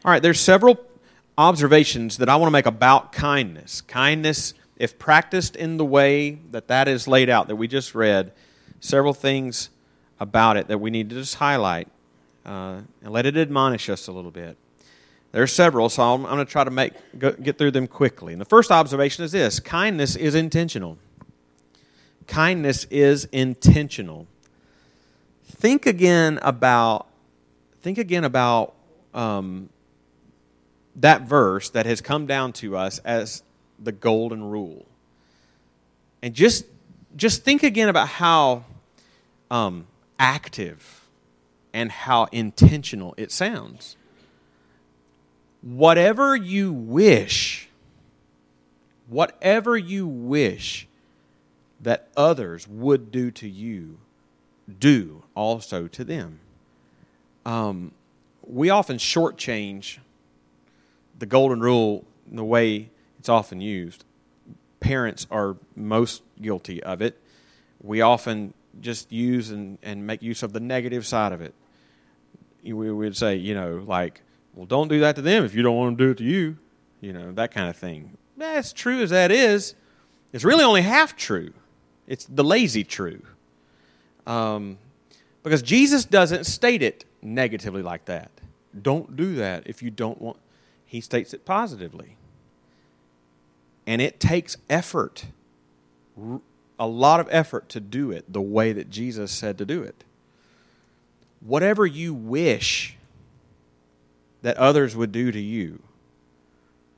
All 0.03 0.12
right, 0.12 0.22
there's 0.22 0.39
several 0.39 0.79
observations 1.39 2.17
that 2.17 2.27
I 2.27 2.36
want 2.36 2.48
to 2.48 2.51
make 2.51 2.65
about 2.65 3.13
kindness. 3.13 3.79
Kindness, 3.79 4.53
if 4.75 5.00
practiced 5.00 5.55
in 5.55 5.77
the 5.77 5.86
way 5.86 6.31
that 6.51 6.67
that 6.67 6.89
is 6.89 7.08
laid 7.08 7.29
out, 7.29 7.48
that 7.48 7.55
we 7.55 7.65
just 7.65 7.96
read, 7.96 8.34
several 8.81 9.13
things 9.13 9.69
about 10.19 10.58
it 10.58 10.67
that 10.67 10.79
we 10.79 10.89
need 10.89 11.10
to 11.10 11.15
just 11.15 11.36
highlight 11.36 11.88
uh, 12.46 12.81
and 13.01 13.13
let 13.13 13.25
it 13.25 13.38
admonish 13.38 13.89
us 13.89 14.08
a 14.08 14.12
little 14.12 14.31
bit. 14.31 14.58
There 15.31 15.41
are 15.41 15.48
several, 15.48 15.88
so 15.88 16.03
I'm, 16.03 16.25
I'm 16.25 16.34
going 16.34 16.46
to 16.46 16.51
try 16.51 16.65
to 16.65 16.72
make, 16.72 16.91
go, 17.17 17.31
get 17.31 17.58
through 17.58 17.72
them 17.72 17.88
quickly. 17.88 18.34
And 18.34 18.41
the 18.41 18.46
first 18.46 18.69
observation 18.69 19.24
is 19.24 19.31
this 19.31 19.62
kindness 19.62 20.17
is 20.17 20.36
intentional. 20.36 20.98
Kindness 22.27 22.86
is 22.91 23.25
intentional. 23.31 24.27
Think 25.46 25.86
again 25.86 26.38
about 26.41 27.08
think 27.81 27.98
again 27.98 28.25
about 28.25 28.74
um, 29.13 29.69
that 31.00 31.24
verse 31.24 31.70
that 31.72 31.86
has 31.86 32.01
come 32.01 32.25
down 32.25 32.53
to 32.53 32.77
us 32.77 33.00
as 33.00 33.44
the 33.79 33.91
golden 33.91 34.44
rule, 34.44 34.86
and 36.22 36.34
just 36.34 36.65
just 37.15 37.44
think 37.44 37.63
again 37.63 37.89
about 37.89 38.08
how 38.08 38.65
um, 39.50 39.88
active 40.20 41.08
and 41.74 41.91
how 41.91 42.25
intentional 42.32 43.13
it 43.18 43.32
sounds 43.32 43.96
whatever 45.62 46.36
you 46.36 46.72
wish, 46.72 47.70
whatever 49.08 49.77
you 49.77 50.08
wish 50.08 50.88
that 51.82 52.08
others 52.15 52.68
would 52.68 53.12
do 53.12 53.32
to 53.32 53.48
you, 53.48 53.98
do 54.79 55.24
also 55.36 55.88
to 55.88 56.03
them. 56.03 56.39
Um, 57.46 57.91
we 58.46 58.70
often 58.70 58.98
shortchange 58.98 59.98
the 61.20 61.26
golden 61.26 61.60
rule 61.60 62.06
the 62.32 62.44
way 62.44 62.90
it's 63.20 63.30
often 63.30 63.62
used. 63.62 64.06
Parents 64.80 65.28
are 65.30 65.58
most 65.76 66.24
guilty 66.42 66.82
of 66.82 67.02
it. 67.02 67.22
We 67.82 68.02
often 68.02 68.54
just 68.82 69.12
use 69.12 69.52
and, 69.52 69.78
and 69.84 70.08
make 70.08 70.22
use 70.22 70.42
of 70.42 70.54
the 70.54 70.60
negative 70.60 71.06
side 71.06 71.34
of 71.34 71.42
it. 71.42 71.54
We 72.64 72.92
would 72.92 73.16
say, 73.16 73.36
you 73.36 73.54
know, 73.54 73.84
like, 73.86 74.22
well, 74.54 74.66
don't 74.66 74.88
do 74.88 75.00
that 75.02 75.16
to 75.16 75.22
them 75.22 75.46
if 75.46 75.54
you 75.54 75.62
don't 75.62 75.76
want 75.76 75.90
them 75.90 75.98
to 75.98 76.04
do 76.06 76.12
it 76.12 76.18
to 76.18 76.24
you. 76.24 76.58
You 77.02 77.14
know, 77.14 77.32
that 77.34 77.52
kind 77.52 77.70
of 77.70 77.76
thing. 77.76 78.18
As 78.40 78.74
true 78.74 79.02
as 79.02 79.10
that 79.10 79.32
is, 79.32 79.76
it's 80.34 80.44
really 80.44 80.64
only 80.64 80.82
half 80.82 81.16
true. 81.16 81.54
It's 82.08 82.26
the 82.26 82.44
lazy 82.44 82.84
true. 82.84 83.22
Um, 84.28 84.78
because 85.44 85.62
Jesus 85.62 86.06
doesn't 86.06 86.46
state 86.46 86.82
it 86.82 87.06
negatively 87.22 87.82
like 87.82 88.06
that. 88.06 88.32
Don't 88.82 89.16
do 89.16 89.36
that 89.36 89.64
if 89.66 89.82
you 89.82 89.90
don't 89.90 90.22
want. 90.22 90.38
He 90.89 91.01
states 91.01 91.36
it 91.36 91.46
positively. 91.46 92.15
And 93.86 94.01
it 94.01 94.19
takes 94.19 94.58
effort, 94.72 95.27
a 96.79 96.88
lot 96.88 97.19
of 97.19 97.27
effort 97.29 97.69
to 97.69 97.79
do 97.79 98.10
it 98.10 98.34
the 98.34 98.41
way 98.41 98.74
that 98.74 98.89
Jesus 98.89 99.31
said 99.31 99.60
to 99.60 99.67
do 99.67 99.84
it. 99.84 100.03
Whatever 101.41 101.86
you 101.86 102.15
wish 102.15 102.98
that 104.41 104.58
others 104.58 104.96
would 104.96 105.12
do 105.12 105.31
to 105.31 105.39
you, 105.39 105.79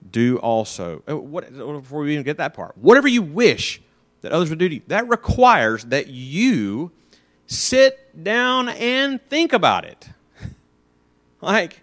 do 0.10 0.38
also. 0.38 1.04
Uh, 1.08 1.18
what, 1.18 1.54
before 1.54 2.04
we 2.04 2.14
even 2.14 2.24
get 2.24 2.38
that 2.38 2.54
part, 2.54 2.78
whatever 2.78 3.10
you 3.10 3.22
wish 3.22 3.82
that 4.22 4.32
others 4.32 4.50
would 4.50 4.60
do 4.60 4.70
to 4.70 4.76
you, 4.76 4.82
that 4.88 5.06
requires 5.10 5.84
that 5.86 6.08
you 6.08 6.92
sit 7.46 8.24
down 8.24 8.70
and 8.70 9.20
think 9.30 9.52
about 9.52 9.84
it. 9.84 10.08
like, 11.42 11.82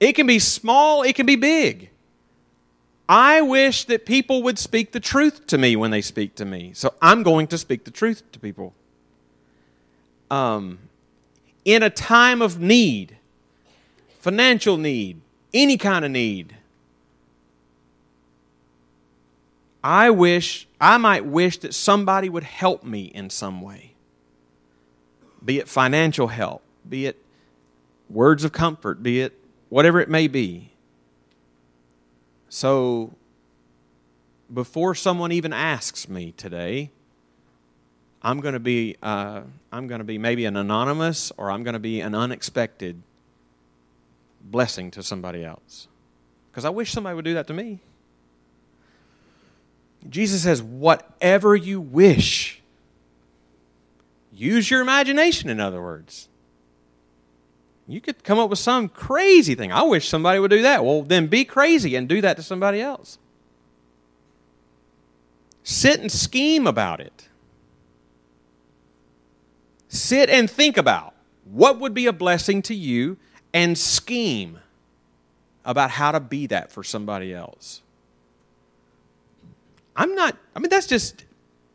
it 0.00 0.12
can 0.12 0.26
be 0.26 0.38
small, 0.38 1.02
it 1.02 1.14
can 1.14 1.26
be 1.26 1.36
big. 1.36 1.90
I 3.08 3.40
wish 3.40 3.84
that 3.84 4.04
people 4.04 4.42
would 4.42 4.58
speak 4.58 4.92
the 4.92 5.00
truth 5.00 5.46
to 5.48 5.58
me 5.58 5.76
when 5.76 5.90
they 5.90 6.02
speak 6.02 6.34
to 6.36 6.44
me. 6.44 6.72
So 6.74 6.94
I'm 7.00 7.22
going 7.22 7.46
to 7.48 7.58
speak 7.58 7.84
the 7.84 7.90
truth 7.90 8.22
to 8.32 8.38
people. 8.38 8.74
Um, 10.30 10.80
in 11.64 11.82
a 11.82 11.90
time 11.90 12.42
of 12.42 12.58
need, 12.58 13.16
financial 14.18 14.76
need, 14.76 15.20
any 15.54 15.76
kind 15.76 16.04
of 16.04 16.10
need. 16.10 16.56
I 19.84 20.10
wish, 20.10 20.66
I 20.80 20.96
might 20.98 21.24
wish 21.24 21.58
that 21.58 21.72
somebody 21.74 22.28
would 22.28 22.42
help 22.42 22.82
me 22.82 23.04
in 23.04 23.30
some 23.30 23.60
way. 23.60 23.92
Be 25.44 25.60
it 25.60 25.68
financial 25.68 26.26
help, 26.26 26.62
be 26.88 27.06
it 27.06 27.22
words 28.10 28.42
of 28.42 28.50
comfort, 28.50 29.00
be 29.00 29.20
it 29.20 29.38
whatever 29.68 30.00
it 30.00 30.08
may 30.08 30.28
be. 30.28 30.72
So, 32.48 33.14
before 34.52 34.94
someone 34.94 35.32
even 35.32 35.52
asks 35.52 36.08
me 36.08 36.32
today, 36.32 36.90
I'm 38.22 38.40
going 38.40 38.54
to 38.54 38.60
be, 38.60 38.96
uh, 39.02 39.42
I'm 39.72 39.86
going 39.86 39.98
to 39.98 40.04
be 40.04 40.18
maybe 40.18 40.44
an 40.44 40.56
anonymous 40.56 41.32
or 41.36 41.50
I'm 41.50 41.62
going 41.62 41.74
to 41.74 41.80
be 41.80 42.00
an 42.00 42.14
unexpected 42.14 43.02
blessing 44.42 44.90
to 44.92 45.02
somebody 45.02 45.44
else. 45.44 45.88
Because 46.50 46.64
I 46.64 46.70
wish 46.70 46.92
somebody 46.92 47.14
would 47.14 47.24
do 47.24 47.34
that 47.34 47.46
to 47.48 47.52
me. 47.52 47.80
Jesus 50.08 50.42
says, 50.42 50.62
whatever 50.62 51.56
you 51.56 51.80
wish. 51.80 52.62
Use 54.32 54.70
your 54.70 54.80
imagination, 54.80 55.50
in 55.50 55.60
other 55.60 55.82
words. 55.82 56.28
You 57.88 58.00
could 58.00 58.24
come 58.24 58.38
up 58.38 58.50
with 58.50 58.58
some 58.58 58.88
crazy 58.88 59.54
thing. 59.54 59.72
I 59.72 59.82
wish 59.82 60.08
somebody 60.08 60.40
would 60.40 60.50
do 60.50 60.62
that. 60.62 60.84
Well, 60.84 61.02
then 61.02 61.28
be 61.28 61.44
crazy 61.44 61.94
and 61.94 62.08
do 62.08 62.20
that 62.20 62.36
to 62.36 62.42
somebody 62.42 62.80
else. 62.80 63.18
Sit 65.62 66.00
and 66.00 66.10
scheme 66.10 66.66
about 66.66 67.00
it. 67.00 67.28
Sit 69.88 70.28
and 70.28 70.50
think 70.50 70.76
about 70.76 71.14
what 71.44 71.78
would 71.78 71.94
be 71.94 72.06
a 72.06 72.12
blessing 72.12 72.60
to 72.62 72.74
you 72.74 73.18
and 73.54 73.78
scheme 73.78 74.58
about 75.64 75.90
how 75.90 76.12
to 76.12 76.20
be 76.20 76.46
that 76.46 76.70
for 76.70 76.84
somebody 76.84 77.32
else. 77.32 77.82
I'm 79.96 80.14
not, 80.14 80.36
I 80.54 80.58
mean, 80.58 80.68
that's 80.68 80.86
just 80.86 81.24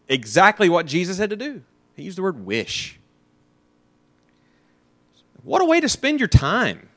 exactly 0.07 0.69
what 0.69 0.85
Jesus 0.85 1.17
had 1.17 1.29
to 1.31 1.35
do. 1.35 1.63
He 1.95 2.03
used 2.03 2.17
the 2.17 2.21
word 2.21 2.45
wish. 2.45 2.99
What 5.43 5.61
a 5.61 5.65
way 5.65 5.79
to 5.79 5.89
spend 5.89 6.19
your 6.19 6.27
time. 6.27 6.89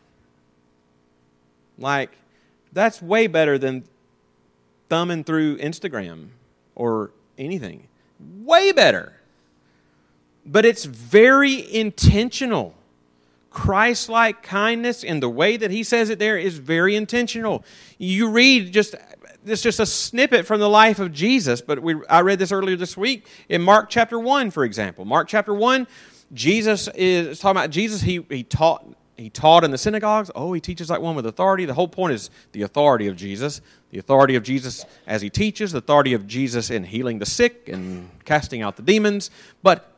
Like, 1.78 2.10
that's 2.72 3.00
way 3.00 3.26
better 3.26 3.58
than 3.58 3.84
thumbing 4.88 5.24
through 5.24 5.58
Instagram 5.58 6.28
or 6.74 7.10
anything. 7.38 7.88
Way 8.20 8.72
better. 8.72 9.12
But 10.46 10.64
it's 10.64 10.84
very 10.84 11.74
intentional. 11.74 12.74
Christ 13.50 14.08
like 14.08 14.42
kindness 14.42 15.04
in 15.04 15.20
the 15.20 15.28
way 15.28 15.56
that 15.56 15.70
he 15.70 15.84
says 15.84 16.10
it 16.10 16.18
there 16.18 16.36
is 16.36 16.58
very 16.58 16.96
intentional. 16.96 17.64
You 17.98 18.30
read 18.30 18.72
just 18.72 18.96
it's 19.46 19.62
just 19.62 19.78
a 19.78 19.86
snippet 19.86 20.46
from 20.46 20.60
the 20.60 20.68
life 20.68 20.98
of 20.98 21.12
Jesus, 21.12 21.60
but 21.60 21.80
we, 21.80 21.96
I 22.08 22.20
read 22.20 22.38
this 22.38 22.50
earlier 22.50 22.76
this 22.76 22.96
week 22.96 23.26
in 23.48 23.62
Mark 23.62 23.90
chapter 23.90 24.18
1, 24.18 24.50
for 24.50 24.64
example. 24.64 25.04
Mark 25.04 25.28
chapter 25.28 25.52
1, 25.52 25.86
Jesus 26.34 26.88
is 26.88 27.38
talking 27.38 27.56
about 27.56 27.70
Jesus, 27.70 28.02
he, 28.02 28.24
he 28.28 28.42
taught 28.42 28.86
he 29.16 29.30
taught 29.30 29.62
in 29.62 29.70
the 29.70 29.78
synagogues. 29.78 30.30
Oh, 30.34 30.52
he 30.52 30.60
teaches 30.60 30.90
like 30.90 31.00
one 31.00 31.14
with 31.14 31.24
authority. 31.24 31.66
The 31.66 31.74
whole 31.74 31.86
point 31.86 32.14
is 32.14 32.30
the 32.50 32.62
authority 32.62 33.06
of 33.06 33.14
Jesus. 33.14 33.60
The 33.92 34.00
authority 34.00 34.34
of 34.34 34.42
Jesus 34.42 34.84
as 35.06 35.22
he 35.22 35.30
teaches, 35.30 35.70
the 35.70 35.78
authority 35.78 36.14
of 36.14 36.26
Jesus 36.26 36.68
in 36.68 36.82
healing 36.82 37.20
the 37.20 37.26
sick 37.26 37.68
and 37.68 38.10
casting 38.24 38.60
out 38.60 38.74
the 38.76 38.82
demons. 38.82 39.30
But 39.62 39.88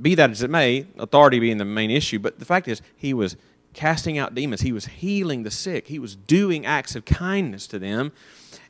be 0.00 0.14
that 0.14 0.30
as 0.30 0.42
it 0.42 0.50
may, 0.50 0.86
authority 0.98 1.38
being 1.38 1.56
the 1.56 1.64
main 1.64 1.90
issue, 1.90 2.18
but 2.18 2.38
the 2.38 2.44
fact 2.44 2.68
is, 2.68 2.82
he 2.96 3.14
was 3.14 3.36
casting 3.72 4.18
out 4.18 4.34
demons, 4.34 4.60
he 4.60 4.72
was 4.72 4.86
healing 4.86 5.42
the 5.42 5.50
sick, 5.50 5.88
he 5.88 5.98
was 5.98 6.14
doing 6.14 6.66
acts 6.66 6.94
of 6.94 7.04
kindness 7.04 7.66
to 7.68 7.78
them. 7.78 8.12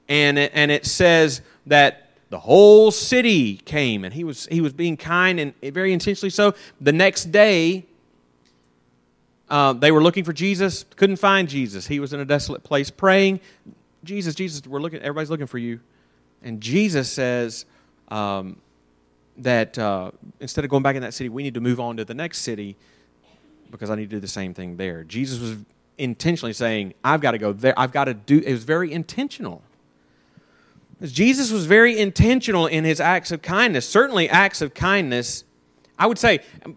And 0.08 0.38
it, 0.38 0.52
and 0.54 0.70
it 0.70 0.86
says 0.86 1.42
that 1.66 2.07
the 2.30 2.38
whole 2.38 2.90
city 2.90 3.56
came 3.56 4.04
and 4.04 4.12
he 4.12 4.24
was, 4.24 4.46
he 4.46 4.60
was 4.60 4.72
being 4.72 4.96
kind 4.96 5.40
and 5.40 5.54
very 5.62 5.92
intentionally 5.92 6.30
so. 6.30 6.54
The 6.80 6.92
next 6.92 7.26
day, 7.26 7.86
uh, 9.48 9.72
they 9.72 9.90
were 9.90 10.02
looking 10.02 10.24
for 10.24 10.32
Jesus, 10.32 10.84
couldn't 10.96 11.16
find 11.16 11.48
Jesus. 11.48 11.86
He 11.86 12.00
was 12.00 12.12
in 12.12 12.20
a 12.20 12.24
desolate 12.24 12.62
place 12.62 12.90
praying. 12.90 13.40
Jesus, 14.04 14.34
Jesus, 14.34 14.66
we're 14.66 14.80
looking. 14.80 15.00
Everybody's 15.00 15.30
looking 15.30 15.46
for 15.46 15.58
you. 15.58 15.80
And 16.42 16.60
Jesus 16.60 17.10
says 17.10 17.64
um, 18.08 18.58
that 19.38 19.78
uh, 19.78 20.10
instead 20.40 20.64
of 20.64 20.70
going 20.70 20.82
back 20.82 20.96
in 20.96 21.02
that 21.02 21.14
city, 21.14 21.28
we 21.30 21.42
need 21.42 21.54
to 21.54 21.60
move 21.60 21.80
on 21.80 21.96
to 21.96 22.04
the 22.04 22.14
next 22.14 22.38
city 22.38 22.76
because 23.70 23.90
I 23.90 23.96
need 23.96 24.10
to 24.10 24.16
do 24.16 24.20
the 24.20 24.28
same 24.28 24.54
thing 24.54 24.76
there. 24.76 25.02
Jesus 25.04 25.40
was 25.40 25.56
intentionally 25.96 26.52
saying, 26.52 26.94
I've 27.02 27.20
got 27.20 27.32
to 27.32 27.38
go 27.38 27.52
there. 27.52 27.74
I've 27.78 27.92
got 27.92 28.04
to 28.04 28.14
do. 28.14 28.38
It 28.38 28.52
was 28.52 28.64
very 28.64 28.92
intentional. 28.92 29.62
Jesus 31.02 31.52
was 31.52 31.66
very 31.66 31.98
intentional 31.98 32.66
in 32.66 32.84
his 32.84 33.00
acts 33.00 33.30
of 33.30 33.40
kindness. 33.40 33.88
Certainly, 33.88 34.28
acts 34.30 34.60
of 34.60 34.74
kindness, 34.74 35.44
I 35.98 36.06
would 36.06 36.18
say, 36.18 36.40
um, 36.64 36.76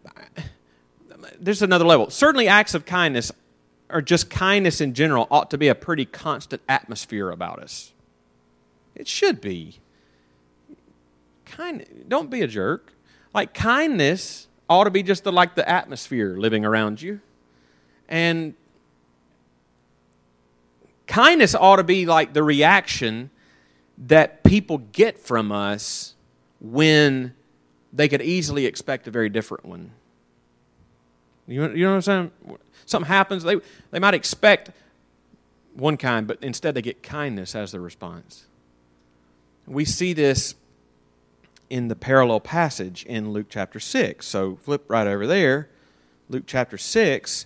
there's 1.40 1.64
another 1.64 1.86
level. 1.86 2.10
Certainly, 2.12 2.48
acts 2.48 2.76
of 2.76 2.86
kindness, 2.86 3.32
or 3.90 4.02
just 4.02 4.30
kindness 4.30 4.80
in 4.80 4.94
general, 4.94 5.28
ought 5.32 5.50
to 5.50 5.58
be 5.58 5.70
a 5.70 5.76
pretty 5.76 6.06
constant 6.06 6.62
atmosphere 6.70 7.32
about 7.32 7.60
us. 7.60 7.94
It 8.94 9.08
should 9.08 9.42
be. 9.42 9.80
Kind, 11.46 12.06
don't 12.08 12.30
be 12.30 12.42
a 12.42 12.48
jerk. 12.48 12.94
Like 13.34 13.56
kindness 13.56 14.48
ought 14.70 14.84
to 14.84 14.92
be 14.92 15.02
just 15.02 15.24
the, 15.24 15.32
like 15.32 15.56
the 15.56 15.68
atmosphere 15.68 16.38
living 16.38 16.64
around 16.64 17.02
you, 17.02 17.22
and 18.08 18.54
kindness 21.08 21.56
ought 21.56 21.78
to 21.78 21.84
be 21.84 22.06
like 22.06 22.34
the 22.34 22.44
reaction 22.44 23.31
that 24.02 24.44
people 24.44 24.80
get 24.80 25.20
from 25.20 25.52
us 25.52 26.16
when 26.60 27.34
they 27.94 28.08
could 28.08 28.22
easily 28.22 28.66
expect 28.66 29.08
a 29.08 29.12
very 29.12 29.30
different 29.30 29.66
one. 29.66 29.92
You, 31.48 31.70
you 31.70 31.84
know 31.86 31.96
what 31.96 31.96
I'm 31.96 32.02
saying? 32.02 32.32
Something 32.86 33.08
happens, 33.08 33.44
they, 33.44 33.58
they 33.92 34.00
might 34.00 34.14
expect 34.14 34.72
one 35.74 35.98
kind, 35.98 36.28
but 36.28 36.40
instead 36.42 36.76
they 36.76 36.82
get 36.82 37.04
kindness 37.04 37.56
as 37.56 37.72
the 37.72 37.80
response. 37.80 38.46
We 39.68 39.86
see 39.86 40.14
this 40.14 40.56
in 41.70 41.88
the 41.88 41.96
parallel 41.96 42.40
passage 42.40 43.06
in 43.06 43.32
Luke 43.32 43.48
chapter 43.50 43.80
6. 43.80 44.26
So 44.26 44.58
flip 44.58 44.84
right 44.88 45.08
over 45.08 45.28
there, 45.28 45.70
Luke 46.30 46.44
chapter 46.48 46.78
6. 46.78 47.46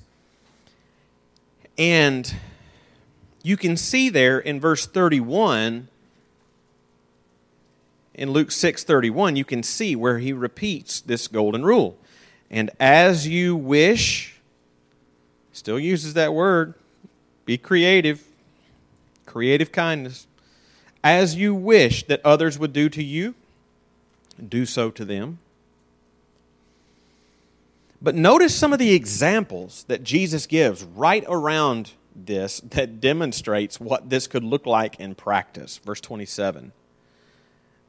And 1.78 2.36
you 3.44 3.58
can 3.58 3.76
see 3.76 4.10
there 4.10 4.40
in 4.40 4.60
verse 4.60 4.88
31 4.88 5.90
in 8.16 8.32
Luke 8.32 8.50
6:31 8.50 9.36
you 9.36 9.46
can 9.46 9.64
see 9.64 9.96
where 9.96 10.20
he 10.20 10.34
repeats 10.34 11.02
this 11.02 11.28
golden 11.28 11.64
rule. 11.64 11.98
And 12.50 12.72
as 12.80 13.28
you 13.28 13.56
wish 13.56 14.36
still 15.52 15.80
uses 15.80 16.14
that 16.14 16.34
word 16.34 16.74
be 17.46 17.58
creative 17.58 18.24
creative 19.26 19.72
kindness 19.72 20.28
as 21.04 21.36
you 21.36 21.54
wish 21.54 22.06
that 22.08 22.22
others 22.26 22.58
would 22.58 22.74
do 22.74 22.90
to 22.90 23.04
you 23.04 23.36
do 24.50 24.66
so 24.66 24.90
to 24.92 25.06
them. 25.06 25.40
But 28.02 28.16
notice 28.16 28.54
some 28.54 28.74
of 28.74 28.80
the 28.80 28.94
examples 28.94 29.86
that 29.88 30.04
Jesus 30.04 30.46
gives 30.46 30.84
right 30.84 31.24
around 31.28 31.92
this 32.16 32.60
that 32.60 33.00
demonstrates 33.00 33.80
what 33.80 34.10
this 34.10 34.28
could 34.28 34.44
look 34.44 34.66
like 34.66 35.00
in 35.00 35.16
practice. 35.16 35.78
Verse 35.78 36.02
27. 36.02 36.72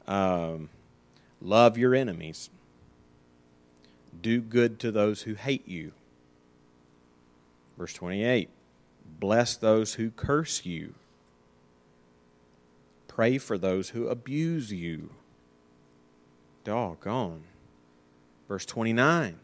Um, 0.07 0.69
love 1.41 1.77
your 1.77 1.93
enemies. 1.93 2.49
Do 4.21 4.41
good 4.41 4.79
to 4.79 4.91
those 4.91 5.23
who 5.23 5.35
hate 5.35 5.67
you. 5.67 5.91
Verse 7.77 7.93
28 7.93 8.49
Bless 9.19 9.55
those 9.55 9.95
who 9.95 10.11
curse 10.11 10.65
you. 10.65 10.93
Pray 13.07 13.37
for 13.37 13.57
those 13.57 13.89
who 13.89 14.07
abuse 14.07 14.71
you. 14.71 15.09
Doggone. 16.63 17.43
Verse 18.47 18.65
29 18.65 19.39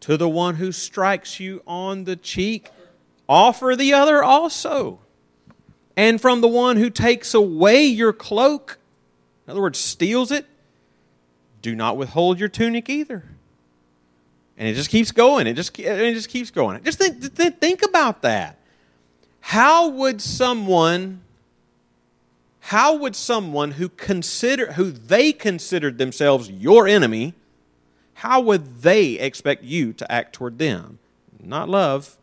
To 0.00 0.16
the 0.16 0.28
one 0.28 0.56
who 0.56 0.72
strikes 0.72 1.38
you 1.38 1.62
on 1.66 2.04
the 2.04 2.16
cheek, 2.16 2.70
offer 3.28 3.76
the 3.76 3.92
other 3.92 4.22
also. 4.22 5.00
And 5.96 6.20
from 6.20 6.40
the 6.40 6.48
one 6.48 6.76
who 6.76 6.90
takes 6.90 7.34
away 7.34 7.84
your 7.84 8.12
cloak, 8.12 8.78
in 9.48 9.52
other 9.52 9.62
words, 9.62 9.78
steals 9.78 10.30
it, 10.30 10.44
do 11.62 11.74
not 11.74 11.96
withhold 11.96 12.38
your 12.38 12.50
tunic 12.50 12.90
either. 12.90 13.24
And 14.58 14.68
it 14.68 14.74
just 14.74 14.90
keeps 14.90 15.10
going. 15.10 15.46
It 15.46 15.54
just, 15.54 15.78
it 15.78 16.12
just 16.12 16.28
keeps 16.28 16.50
going. 16.50 16.84
Just 16.84 16.98
think, 16.98 17.22
think 17.58 17.82
about 17.82 18.20
that. 18.20 18.58
How 19.40 19.88
would 19.88 20.20
someone, 20.20 21.22
how 22.60 22.94
would 22.96 23.16
someone 23.16 23.70
who 23.70 23.88
consider, 23.88 24.72
who 24.72 24.90
they 24.90 25.32
considered 25.32 25.96
themselves 25.96 26.50
your 26.50 26.86
enemy, 26.86 27.32
how 28.12 28.42
would 28.42 28.82
they 28.82 29.12
expect 29.12 29.64
you 29.64 29.94
to 29.94 30.12
act 30.12 30.34
toward 30.34 30.58
them? 30.58 30.98
Not 31.42 31.70
love. 31.70 32.17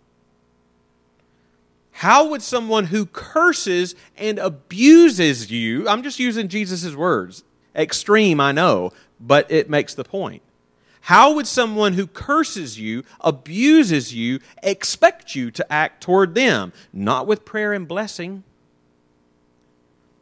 How 2.00 2.28
would 2.28 2.42
someone 2.42 2.88
who 2.88 3.06
curses 3.06 3.96
and 4.18 4.38
abuses 4.38 5.50
you, 5.50 5.88
I'm 5.88 6.04
just 6.04 6.20
using 6.20 6.50
Jesus' 6.50 6.94
words, 6.94 7.46
extreme, 7.74 8.42
I 8.42 8.52
know, 8.52 8.92
but 9.18 9.50
it 9.50 9.70
makes 9.70 9.94
the 9.94 10.04
point. 10.04 10.42
How 11.00 11.34
would 11.34 11.48
someone 11.48 11.94
who 11.94 12.06
curses 12.06 12.78
you, 12.78 13.06
abuses 13.22 14.14
you, 14.14 14.42
expect 14.62 15.36
you 15.36 15.52
to 15.52 15.72
act 15.72 16.04
toward 16.04 16.36
them? 16.36 16.74
Not 16.92 17.28
with 17.28 17.46
prayer 17.46 17.72
and 17.72 17.88
blessing. 17.88 18.44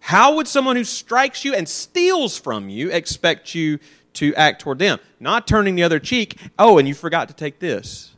How 0.01 0.35
would 0.35 0.47
someone 0.47 0.75
who 0.75 0.83
strikes 0.83 1.43
you 1.43 1.55
and 1.55 1.67
steals 1.67 2.37
from 2.37 2.69
you 2.69 2.91
expect 2.91 3.55
you 3.55 3.79
to 4.13 4.35
act 4.35 4.61
toward 4.61 4.77
them? 4.77 4.99
Not 5.19 5.47
turning 5.47 5.73
the 5.73 5.81
other 5.81 5.99
cheek. 5.99 6.37
Oh, 6.59 6.77
and 6.77 6.87
you 6.87 6.93
forgot 6.93 7.29
to 7.29 7.33
take 7.33 7.57
this. 7.57 8.13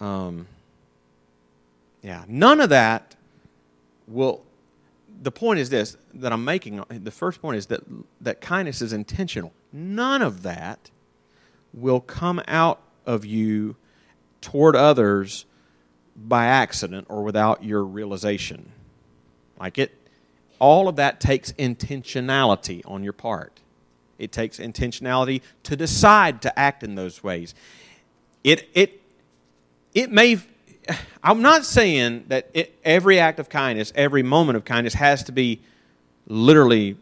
Um, 0.00 0.48
yeah, 2.06 2.22
none 2.28 2.60
of 2.60 2.68
that 2.68 3.16
will. 4.06 4.44
The 5.22 5.32
point 5.32 5.58
is 5.58 5.70
this 5.70 5.96
that 6.14 6.32
I'm 6.32 6.44
making. 6.44 6.84
The 6.88 7.10
first 7.10 7.42
point 7.42 7.56
is 7.56 7.66
that 7.66 7.80
that 8.20 8.40
kindness 8.40 8.80
is 8.80 8.92
intentional. 8.92 9.52
None 9.72 10.22
of 10.22 10.42
that 10.42 10.92
will 11.74 11.98
come 11.98 12.40
out 12.46 12.80
of 13.06 13.24
you 13.24 13.74
toward 14.40 14.76
others 14.76 15.46
by 16.14 16.46
accident 16.46 17.06
or 17.10 17.24
without 17.24 17.64
your 17.64 17.82
realization. 17.82 18.70
Like 19.58 19.76
it, 19.76 20.08
all 20.60 20.86
of 20.86 20.94
that 20.96 21.18
takes 21.18 21.50
intentionality 21.54 22.82
on 22.86 23.02
your 23.02 23.14
part. 23.14 23.58
It 24.16 24.30
takes 24.30 24.60
intentionality 24.60 25.42
to 25.64 25.74
decide 25.74 26.40
to 26.42 26.56
act 26.56 26.84
in 26.84 26.94
those 26.94 27.24
ways. 27.24 27.52
It, 28.44 28.68
it, 28.74 29.02
it 29.92 30.12
may 30.12 30.40
I'm 31.22 31.42
not 31.42 31.64
saying 31.64 32.24
that 32.28 32.48
it, 32.54 32.78
every 32.84 33.18
act 33.18 33.38
of 33.38 33.48
kindness, 33.48 33.92
every 33.94 34.22
moment 34.22 34.56
of 34.56 34.64
kindness 34.64 34.94
has 34.94 35.24
to 35.24 35.32
be 35.32 35.60
literally 36.26 36.96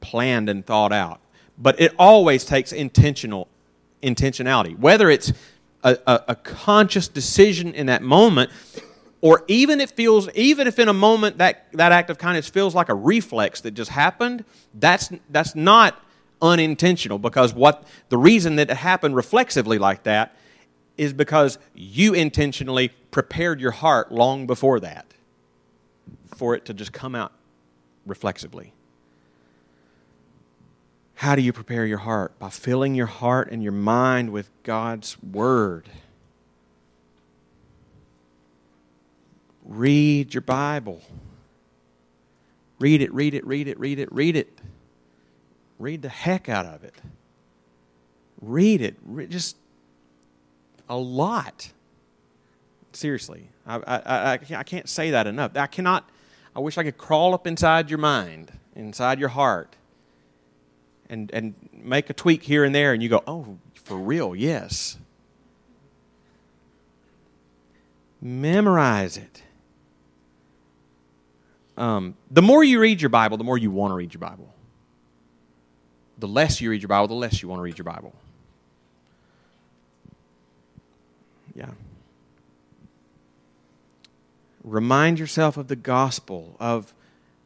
planned 0.00 0.48
and 0.48 0.64
thought 0.64 0.92
out. 0.92 1.20
But 1.58 1.80
it 1.80 1.94
always 1.98 2.44
takes 2.44 2.72
intentional 2.72 3.48
intentionality. 4.02 4.78
Whether 4.78 5.10
it's 5.10 5.32
a, 5.82 5.98
a, 6.06 6.24
a 6.28 6.34
conscious 6.34 7.08
decision 7.08 7.74
in 7.74 7.86
that 7.86 8.02
moment, 8.02 8.50
or 9.20 9.44
even 9.48 9.80
it 9.80 9.90
feels 9.90 10.28
even 10.34 10.66
if 10.66 10.78
in 10.78 10.88
a 10.88 10.92
moment 10.92 11.38
that, 11.38 11.66
that 11.72 11.92
act 11.92 12.10
of 12.10 12.18
kindness 12.18 12.48
feels 12.48 12.74
like 12.74 12.88
a 12.88 12.94
reflex 12.94 13.60
that 13.62 13.72
just 13.72 13.90
happened, 13.90 14.44
that's 14.74 15.10
that's 15.30 15.54
not 15.54 16.00
unintentional 16.42 17.18
because 17.18 17.54
what 17.54 17.84
the 18.10 18.18
reason 18.18 18.56
that 18.56 18.70
it 18.70 18.76
happened 18.76 19.16
reflexively 19.16 19.78
like 19.78 20.02
that 20.02 20.36
is 20.96 21.12
because 21.12 21.58
you 21.74 22.14
intentionally 22.14 22.88
prepared 23.10 23.60
your 23.60 23.70
heart 23.70 24.12
long 24.12 24.46
before 24.46 24.80
that 24.80 25.06
for 26.34 26.54
it 26.54 26.64
to 26.66 26.74
just 26.74 26.92
come 26.92 27.14
out 27.14 27.32
reflexively. 28.04 28.72
How 31.14 31.34
do 31.34 31.42
you 31.42 31.52
prepare 31.52 31.86
your 31.86 31.98
heart? 31.98 32.38
By 32.38 32.50
filling 32.50 32.94
your 32.94 33.06
heart 33.06 33.50
and 33.50 33.62
your 33.62 33.72
mind 33.72 34.30
with 34.30 34.50
God's 34.62 35.16
Word. 35.22 35.88
Read 39.64 40.34
your 40.34 40.42
Bible. 40.42 41.00
Read 42.78 43.00
it, 43.00 43.12
read 43.14 43.34
it, 43.34 43.46
read 43.46 43.66
it, 43.66 43.80
read 43.80 43.98
it, 43.98 44.12
read 44.12 44.36
it. 44.36 44.58
Read 45.78 46.02
the 46.02 46.10
heck 46.10 46.48
out 46.48 46.66
of 46.66 46.84
it. 46.84 46.94
Read 48.40 48.82
it. 48.82 49.30
Just 49.30 49.56
a 50.88 50.96
lot. 50.96 51.72
Seriously. 52.92 53.50
I, 53.66 53.76
I, 53.76 53.96
I, 53.96 54.38
I 54.56 54.62
can't 54.62 54.88
say 54.88 55.10
that 55.10 55.26
enough. 55.26 55.52
I 55.56 55.66
cannot, 55.66 56.08
I 56.54 56.60
wish 56.60 56.78
I 56.78 56.84
could 56.84 56.98
crawl 56.98 57.34
up 57.34 57.46
inside 57.46 57.90
your 57.90 57.98
mind, 57.98 58.52
inside 58.74 59.18
your 59.18 59.28
heart, 59.28 59.76
and, 61.08 61.30
and 61.32 61.54
make 61.72 62.10
a 62.10 62.12
tweak 62.12 62.42
here 62.42 62.64
and 62.64 62.74
there, 62.74 62.92
and 62.92 63.02
you 63.02 63.08
go, 63.08 63.22
oh, 63.26 63.58
for 63.74 63.96
real, 63.96 64.34
yes. 64.34 64.98
Memorize 68.20 69.16
it. 69.16 69.42
Um, 71.76 72.16
the 72.30 72.42
more 72.42 72.64
you 72.64 72.80
read 72.80 73.02
your 73.02 73.10
Bible, 73.10 73.36
the 73.36 73.44
more 73.44 73.58
you 73.58 73.70
want 73.70 73.90
to 73.90 73.94
read 73.94 74.14
your 74.14 74.20
Bible. 74.20 74.52
The 76.18 76.28
less 76.28 76.60
you 76.60 76.70
read 76.70 76.80
your 76.80 76.88
Bible, 76.88 77.08
the 77.08 77.14
less 77.14 77.42
you 77.42 77.48
want 77.48 77.58
to 77.58 77.62
read 77.62 77.76
your 77.76 77.84
Bible. 77.84 78.14
Yeah. 81.56 81.70
Remind 84.62 85.18
yourself 85.18 85.56
of 85.56 85.68
the 85.68 85.76
gospel, 85.76 86.56
of 86.60 86.92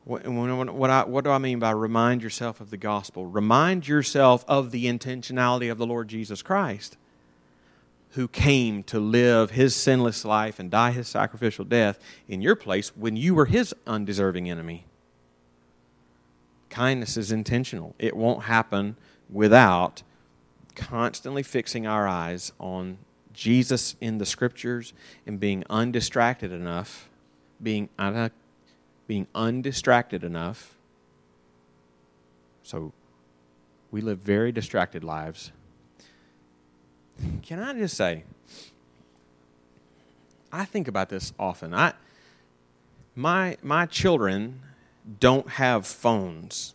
what, 0.05 0.27
what, 0.27 0.91
I, 0.91 1.05
what 1.05 1.23
do 1.25 1.31
I 1.31 1.39
mean 1.39 1.61
by 1.61 1.71
remind 1.71 2.23
yourself 2.23 2.61
of 2.61 2.71
the 2.71 2.77
gospel? 2.77 3.27
Remind 3.27 3.87
yourself 3.87 4.45
of 4.49 4.73
the 4.73 4.87
intentionality 4.87 5.71
of 5.71 5.79
the 5.79 5.87
Lord 5.87 6.09
Jesus 6.09 6.43
Christ, 6.43 6.97
who 8.11 8.27
came 8.27 8.83
to 8.85 8.99
live 8.99 9.53
his 9.53 9.77
sinless 9.77 10.25
life 10.25 10.59
and 10.59 10.71
die 10.71 10.91
his 10.91 11.07
sacrificial 11.07 11.65
death 11.65 12.01
in 12.27 12.43
your 12.43 12.57
place 12.57 12.97
when 12.97 13.17
you 13.17 13.35
were 13.35 13.47
his 13.47 13.73
undeserving 13.87 14.51
enemy. 14.51 14.87
Kindness 16.69 17.17
is 17.17 17.31
intentional, 17.31 17.95
it 17.99 18.17
won't 18.17 18.45
happen 18.45 18.97
without 19.29 20.03
constantly 20.75 21.43
fixing 21.43 21.87
our 21.87 22.09
eyes 22.09 22.53
on 22.59 22.99
Jesus 23.41 23.97
in 24.03 24.19
the 24.19 24.27
scriptures 24.27 24.93
and 25.27 25.41
being 25.41 25.65
undistracted 25.71 26.53
enough, 26.53 27.09
being 27.63 27.89
being 29.07 29.27
undistracted 29.35 30.23
enough. 30.23 30.77
So 32.63 32.93
we 33.91 34.03
live 34.03 34.19
very 34.19 34.53
distracted 34.53 35.03
lives. 35.03 35.53
Can 37.43 37.61
I 37.61 37.73
just 37.73 37.97
say, 37.97 38.25
I 40.53 40.67
think 40.67 40.87
about 40.87 41.09
this 41.09 41.33
often. 41.39 41.73
I, 41.73 41.95
my, 43.15 43.57
my 43.63 43.87
children 43.87 44.61
don't 45.19 45.49
have 45.49 45.87
phones, 45.87 46.75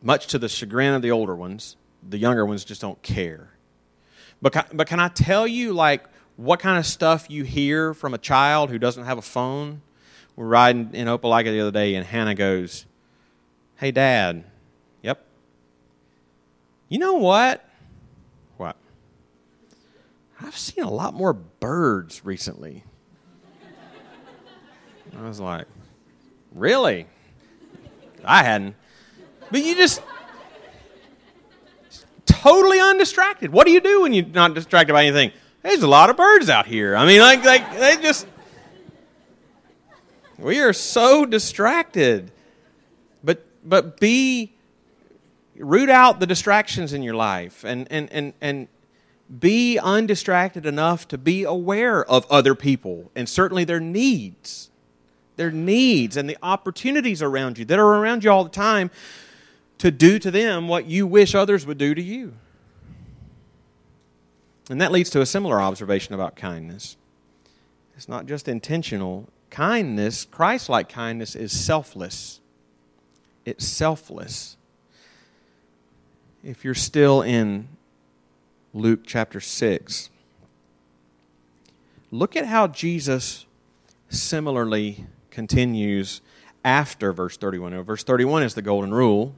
much 0.00 0.26
to 0.28 0.38
the 0.38 0.48
chagrin 0.48 0.94
of 0.94 1.02
the 1.02 1.10
older 1.10 1.36
ones. 1.36 1.76
The 2.08 2.16
younger 2.16 2.46
ones 2.46 2.64
just 2.64 2.80
don't 2.80 3.00
care. 3.02 3.51
But 4.42 4.52
can, 4.52 4.64
but 4.72 4.88
can 4.88 4.98
I 4.98 5.08
tell 5.08 5.46
you, 5.46 5.72
like, 5.72 6.04
what 6.36 6.58
kind 6.58 6.76
of 6.76 6.84
stuff 6.84 7.30
you 7.30 7.44
hear 7.44 7.94
from 7.94 8.12
a 8.12 8.18
child 8.18 8.70
who 8.70 8.78
doesn't 8.78 9.04
have 9.04 9.16
a 9.16 9.22
phone? 9.22 9.80
We're 10.34 10.46
riding 10.46 10.90
in 10.94 11.06
Opelika 11.06 11.44
the 11.44 11.60
other 11.60 11.70
day, 11.70 11.94
and 11.94 12.04
Hannah 12.04 12.34
goes, 12.34 12.86
Hey, 13.76 13.92
Dad. 13.92 14.44
Yep. 15.02 15.24
You 16.88 16.98
know 16.98 17.14
what? 17.14 17.64
What? 18.56 18.76
I've 20.40 20.56
seen 20.56 20.84
a 20.84 20.90
lot 20.90 21.14
more 21.14 21.32
birds 21.32 22.24
recently. 22.24 22.84
I 25.16 25.28
was 25.28 25.38
like, 25.38 25.66
Really? 26.52 27.06
I 28.24 28.42
hadn't. 28.42 28.74
But 29.50 29.62
you 29.62 29.76
just 29.76 30.00
totally 32.42 32.80
undistracted. 32.80 33.52
What 33.52 33.66
do 33.66 33.72
you 33.72 33.80
do 33.80 34.02
when 34.02 34.12
you're 34.12 34.26
not 34.26 34.54
distracted 34.54 34.92
by 34.92 35.04
anything? 35.04 35.30
There's 35.62 35.82
a 35.82 35.88
lot 35.88 36.10
of 36.10 36.16
birds 36.16 36.48
out 36.48 36.66
here. 36.66 36.96
I 36.96 37.06
mean, 37.06 37.20
like, 37.20 37.44
like 37.44 37.78
they 37.78 37.96
just 38.02 38.26
we 40.38 40.60
are 40.60 40.72
so 40.72 41.24
distracted. 41.24 42.32
But 43.22 43.46
but 43.64 44.00
be 44.00 44.54
root 45.56 45.88
out 45.88 46.18
the 46.18 46.26
distractions 46.26 46.92
in 46.92 47.04
your 47.04 47.14
life 47.14 47.64
and 47.64 47.86
and 47.92 48.12
and 48.12 48.32
and 48.40 48.66
be 49.38 49.78
undistracted 49.78 50.66
enough 50.66 51.06
to 51.08 51.18
be 51.18 51.44
aware 51.44 52.04
of 52.04 52.26
other 52.28 52.56
people 52.56 53.10
and 53.14 53.28
certainly 53.28 53.64
their 53.64 53.80
needs. 53.80 54.68
Their 55.36 55.52
needs 55.52 56.16
and 56.16 56.28
the 56.28 56.36
opportunities 56.42 57.22
around 57.22 57.56
you 57.56 57.64
that 57.66 57.78
are 57.78 57.94
around 57.94 58.24
you 58.24 58.30
all 58.30 58.44
the 58.44 58.50
time 58.50 58.90
to 59.82 59.90
do 59.90 60.16
to 60.16 60.30
them 60.30 60.68
what 60.68 60.86
you 60.86 61.08
wish 61.08 61.34
others 61.34 61.66
would 61.66 61.76
do 61.76 61.92
to 61.92 62.00
you. 62.00 62.34
And 64.70 64.80
that 64.80 64.92
leads 64.92 65.10
to 65.10 65.20
a 65.20 65.26
similar 65.26 65.60
observation 65.60 66.14
about 66.14 66.36
kindness. 66.36 66.96
It's 67.96 68.08
not 68.08 68.26
just 68.26 68.46
intentional, 68.46 69.28
kindness, 69.50 70.24
Christ 70.24 70.68
like 70.68 70.88
kindness, 70.88 71.34
is 71.34 71.50
selfless. 71.50 72.38
It's 73.44 73.66
selfless. 73.66 74.56
If 76.44 76.64
you're 76.64 76.74
still 76.74 77.20
in 77.20 77.66
Luke 78.72 79.00
chapter 79.04 79.40
6, 79.40 80.10
look 82.12 82.36
at 82.36 82.46
how 82.46 82.68
Jesus 82.68 83.46
similarly 84.08 85.06
continues 85.30 86.20
after 86.64 87.12
verse 87.12 87.36
31. 87.36 87.72
Now, 87.72 87.82
verse 87.82 88.04
31 88.04 88.44
is 88.44 88.54
the 88.54 88.62
golden 88.62 88.94
rule. 88.94 89.34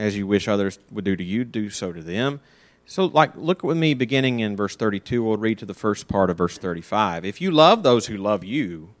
As 0.00 0.16
you 0.16 0.26
wish 0.26 0.48
others 0.48 0.78
would 0.90 1.04
do 1.04 1.14
to 1.14 1.22
you, 1.22 1.44
do 1.44 1.68
so 1.68 1.92
to 1.92 2.00
them. 2.00 2.40
So, 2.86 3.04
like, 3.04 3.36
look 3.36 3.62
with 3.62 3.76
me 3.76 3.92
beginning 3.92 4.40
in 4.40 4.56
verse 4.56 4.74
32. 4.74 5.22
We'll 5.22 5.36
read 5.36 5.58
to 5.58 5.66
the 5.66 5.74
first 5.74 6.08
part 6.08 6.30
of 6.30 6.38
verse 6.38 6.56
35. 6.56 7.26
If 7.26 7.42
you 7.42 7.50
love 7.50 7.82
those 7.82 8.06
who 8.06 8.16
love 8.16 8.42
you, 8.42 8.94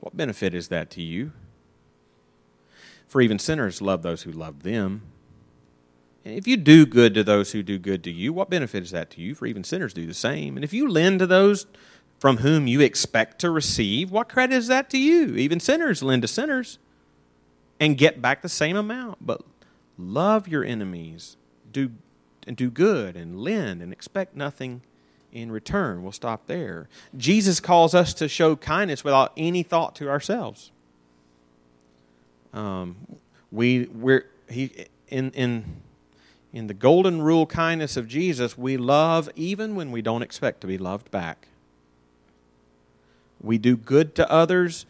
what 0.00 0.16
benefit 0.16 0.54
is 0.54 0.68
that 0.68 0.88
to 0.92 1.02
you? 1.02 1.32
For 3.06 3.20
even 3.20 3.38
sinners 3.38 3.82
love 3.82 4.00
those 4.00 4.22
who 4.22 4.32
love 4.32 4.62
them. 4.62 5.02
And 6.24 6.34
if 6.34 6.48
you 6.48 6.56
do 6.56 6.86
good 6.86 7.12
to 7.12 7.22
those 7.22 7.52
who 7.52 7.62
do 7.62 7.78
good 7.78 8.02
to 8.04 8.10
you, 8.10 8.32
what 8.32 8.48
benefit 8.48 8.84
is 8.84 8.90
that 8.92 9.10
to 9.10 9.20
you? 9.20 9.34
For 9.34 9.44
even 9.44 9.64
sinners 9.64 9.92
do 9.92 10.06
the 10.06 10.14
same. 10.14 10.56
And 10.56 10.64
if 10.64 10.72
you 10.72 10.88
lend 10.88 11.18
to 11.18 11.26
those 11.26 11.66
from 12.18 12.38
whom 12.38 12.66
you 12.66 12.80
expect 12.80 13.38
to 13.40 13.50
receive, 13.50 14.10
what 14.10 14.30
credit 14.30 14.56
is 14.56 14.68
that 14.68 14.88
to 14.90 14.98
you? 14.98 15.36
Even 15.36 15.60
sinners 15.60 16.02
lend 16.02 16.22
to 16.22 16.28
sinners 16.28 16.78
and 17.80 17.96
get 17.96 18.22
back 18.22 18.42
the 18.42 18.48
same 18.48 18.76
amount. 18.76 19.24
But 19.24 19.42
love 19.98 20.48
your 20.48 20.64
enemies, 20.64 21.36
do 21.72 21.92
and 22.46 22.56
do 22.56 22.70
good 22.70 23.16
and 23.16 23.40
lend 23.40 23.82
and 23.82 23.92
expect 23.92 24.36
nothing 24.36 24.82
in 25.32 25.50
return. 25.50 26.02
We'll 26.02 26.12
stop 26.12 26.46
there. 26.46 26.88
Jesus 27.16 27.60
calls 27.60 27.94
us 27.94 28.14
to 28.14 28.28
show 28.28 28.56
kindness 28.56 29.02
without 29.02 29.32
any 29.36 29.62
thought 29.62 29.96
to 29.96 30.08
ourselves. 30.08 30.70
Um, 32.54 32.96
we 33.50 33.86
we're 33.86 34.26
he 34.48 34.86
in 35.08 35.30
in 35.32 35.82
in 36.52 36.68
the 36.68 36.74
golden 36.74 37.20
rule 37.20 37.44
kindness 37.44 37.98
of 37.98 38.08
Jesus, 38.08 38.56
we 38.56 38.78
love 38.78 39.28
even 39.36 39.74
when 39.74 39.90
we 39.90 40.00
don't 40.00 40.22
expect 40.22 40.62
to 40.62 40.66
be 40.66 40.78
loved 40.78 41.10
back. 41.10 41.48
We 43.42 43.58
do 43.58 43.76
good 43.76 44.14
to 44.14 44.30
others 44.30 44.86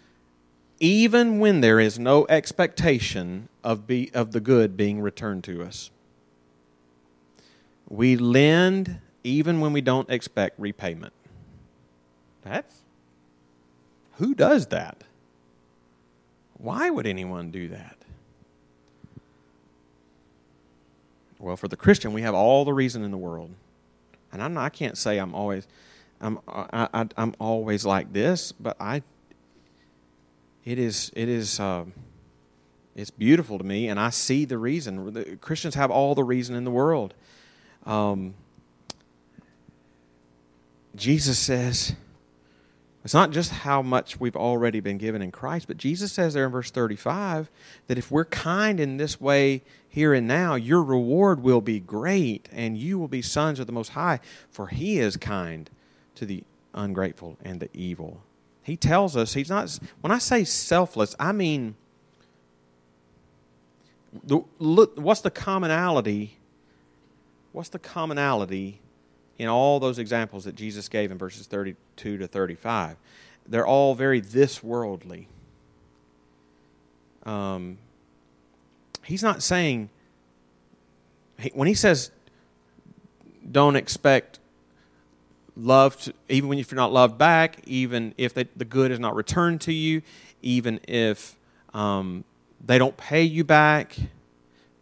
even 0.78 1.38
when 1.38 1.60
there 1.60 1.80
is 1.80 1.98
no 1.98 2.26
expectation 2.28 3.48
of, 3.64 3.86
be, 3.86 4.10
of 4.12 4.32
the 4.32 4.40
good 4.40 4.76
being 4.76 5.00
returned 5.00 5.44
to 5.44 5.62
us. 5.62 5.90
We 7.88 8.16
lend 8.16 9.00
even 9.24 9.60
when 9.60 9.72
we 9.72 9.80
don't 9.80 10.10
expect 10.10 10.58
repayment. 10.58 11.12
That's 12.42 12.82
who 14.14 14.34
does 14.34 14.66
that? 14.68 15.04
Why 16.58 16.90
would 16.90 17.06
anyone 17.06 17.50
do 17.50 17.68
that? 17.68 17.96
Well, 21.38 21.56
for 21.56 21.68
the 21.68 21.76
Christian, 21.76 22.12
we 22.12 22.22
have 22.22 22.34
all 22.34 22.64
the 22.64 22.72
reason 22.72 23.04
in 23.04 23.10
the 23.10 23.18
world. 23.18 23.50
And 24.32 24.42
I'm 24.42 24.54
not, 24.54 24.64
I 24.64 24.68
can't 24.70 24.96
say 24.96 25.18
I'm 25.18 25.34
always 25.34 25.66
I'm 26.20 26.38
I, 26.48 26.88
I, 26.94 27.06
I'm 27.16 27.34
always 27.38 27.84
like 27.84 28.12
this, 28.12 28.52
but 28.52 28.76
I 28.80 29.02
it 30.66 30.79
is 30.79 31.11
it 31.14 31.29
is 31.29 31.59
uh, 31.59 31.85
it's 32.94 33.11
beautiful 33.11 33.57
to 33.57 33.64
me, 33.64 33.88
and 33.88 33.98
I 33.98 34.11
see 34.11 34.44
the 34.44 34.59
reason. 34.59 35.38
Christians 35.40 35.76
have 35.76 35.90
all 35.90 36.14
the 36.14 36.24
reason 36.24 36.55
in 36.57 36.64
the 36.64 36.70
world. 36.70 37.14
Um, 37.87 38.35
Jesus 40.96 41.38
says 41.38 41.94
it's 43.05 43.14
not 43.14 43.31
just 43.31 43.52
how 43.52 43.83
much 43.83 44.18
we've 44.18 44.35
already 44.35 44.81
been 44.81 44.98
given 44.98 45.22
in 45.22 45.31
Christ, 45.31 45.68
but 45.68 45.76
Jesus 45.76 46.11
says 46.11 46.35
there 46.35 46.46
in 46.46 46.50
verse 46.50 46.72
35 46.72 47.48
that 47.87 47.98
if 47.98 48.11
we're 48.11 48.24
kind 48.24 48.81
in 48.81 48.96
this 48.96 49.20
way 49.20 49.62
here 49.88 50.12
and 50.12 50.26
now, 50.26 50.57
your 50.57 50.83
reward 50.83 51.40
will 51.40 51.61
be 51.61 51.79
great, 51.79 52.48
and 52.50 52.76
you 52.76 52.98
will 52.98 53.07
be 53.07 53.22
sons 53.22 53.61
of 53.61 53.68
the 53.68 53.72
Most 53.72 53.90
High, 53.90 54.18
for 54.50 54.66
He 54.66 54.98
is 54.98 55.16
kind 55.16 55.70
to 56.16 56.26
the 56.26 56.42
ungrateful 56.74 57.38
and 57.44 57.61
the 57.61 57.70
evil. 57.72 58.22
He 58.66 58.76
tells 58.76 59.16
us 59.16 59.35
He's 59.35 59.48
not, 59.48 59.79
when 60.00 60.11
I 60.11 60.18
say 60.18 60.44
selfless, 60.44 61.14
I 61.18 61.33
mean, 61.33 61.76
the, 64.24 64.40
look, 64.59 64.98
what's 64.98 65.20
the 65.20 65.31
commonality? 65.31 66.37
What's 67.52 67.70
the 67.70 67.79
commonality 67.79 68.81
in 69.38 69.48
all 69.48 69.79
those 69.79 69.98
examples 69.98 70.44
that 70.44 70.55
Jesus 70.55 70.88
gave 70.88 71.11
in 71.11 71.18
verses 71.18 71.46
32 71.46 72.18
to 72.18 72.26
35. 72.26 72.96
They're 73.46 73.66
all 73.66 73.94
very 73.94 74.20
this 74.20 74.62
worldly. 74.62 75.29
Um, 77.24 77.79
He's 79.05 79.22
not 79.22 79.42
saying, 79.42 79.90
when 81.55 81.68
he 81.68 81.74
says, 81.74 82.11
don't 83.48 83.76
expect 83.76 84.40
love, 85.56 85.96
to, 86.02 86.14
even 86.28 86.48
when 86.48 86.58
if 86.58 86.70
you're 86.70 86.76
not 86.76 86.92
loved 86.92 87.18
back, 87.18 87.60
even 87.66 88.14
if 88.16 88.34
they, 88.34 88.44
the 88.56 88.64
good 88.64 88.90
is 88.90 88.98
not 88.98 89.14
returned 89.14 89.60
to 89.62 89.72
you, 89.72 90.02
even 90.42 90.80
if 90.86 91.36
um, 91.74 92.24
they 92.64 92.78
don't 92.78 92.96
pay 92.96 93.22
you 93.22 93.44
back, 93.44 93.96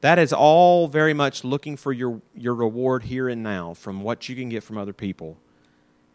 that 0.01 0.19
is 0.19 0.33
all 0.33 0.89
very 0.89 1.15
much 1.15 1.45
looking 1.45 1.77
for 1.77 1.93
your, 1.93 2.21
your 2.35 2.55
reward 2.55 3.05
here 3.05 3.29
and 3.29 3.43
now 3.43 3.73
from 3.75 4.03
what 4.03 4.29
you 4.29 4.37
can 4.37 4.49
get 4.49 4.63
from 4.63 4.77
other 4.77 4.93
people. 4.93 5.39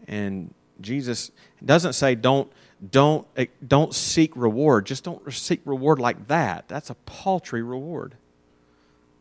And 0.07 0.53
Jesus 0.81 1.31
doesn't 1.63 1.93
say 1.93 2.15
don't 2.15 2.51
don't 2.91 3.27
eh, 3.35 3.47
don't 3.67 3.93
seek 3.93 4.35
reward. 4.35 4.85
Just 4.85 5.03
don't 5.03 5.33
seek 5.33 5.61
reward 5.65 5.99
like 5.99 6.27
that. 6.27 6.67
That's 6.67 6.89
a 6.89 6.95
paltry 6.95 7.61
reward. 7.61 8.15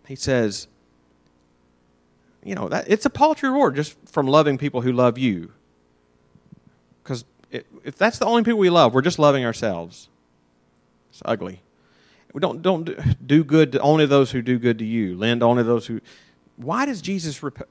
He 0.07 0.15
says, 0.15 0.69
you 2.45 2.55
know, 2.55 2.69
that 2.69 2.87
it's 2.89 3.05
a 3.05 3.11
paltry 3.11 3.49
reward 3.49 3.77
just 3.77 3.97
from 4.07 4.27
loving 4.27 4.59
people 4.59 4.81
who 4.81 4.93
love 4.93 5.19
you. 5.19 5.53
Because 7.03 7.25
if 7.51 7.97
that's 7.97 8.19
the 8.19 8.27
only 8.27 8.43
people 8.43 8.59
we 8.59 8.71
love, 8.71 8.95
we're 8.95 9.03
just 9.03 9.19
loving 9.19 9.45
ourselves. 9.45 10.09
It's 11.11 11.23
ugly. 11.25 11.63
We 12.33 12.41
don't 12.41 12.61
don't 12.61 13.27
do 13.27 13.43
good 13.43 13.73
to 13.73 13.81
only 13.81 14.07
those 14.07 14.31
who 14.31 14.43
do 14.43 14.59
good 14.59 14.79
to 14.79 14.85
you. 14.85 15.17
Lend 15.17 15.43
only 15.43 15.63
those 15.63 15.87
who. 15.87 16.01
Why 16.57 16.87
does 16.87 17.01
Jesus 17.01 17.43
rep- 17.43 17.69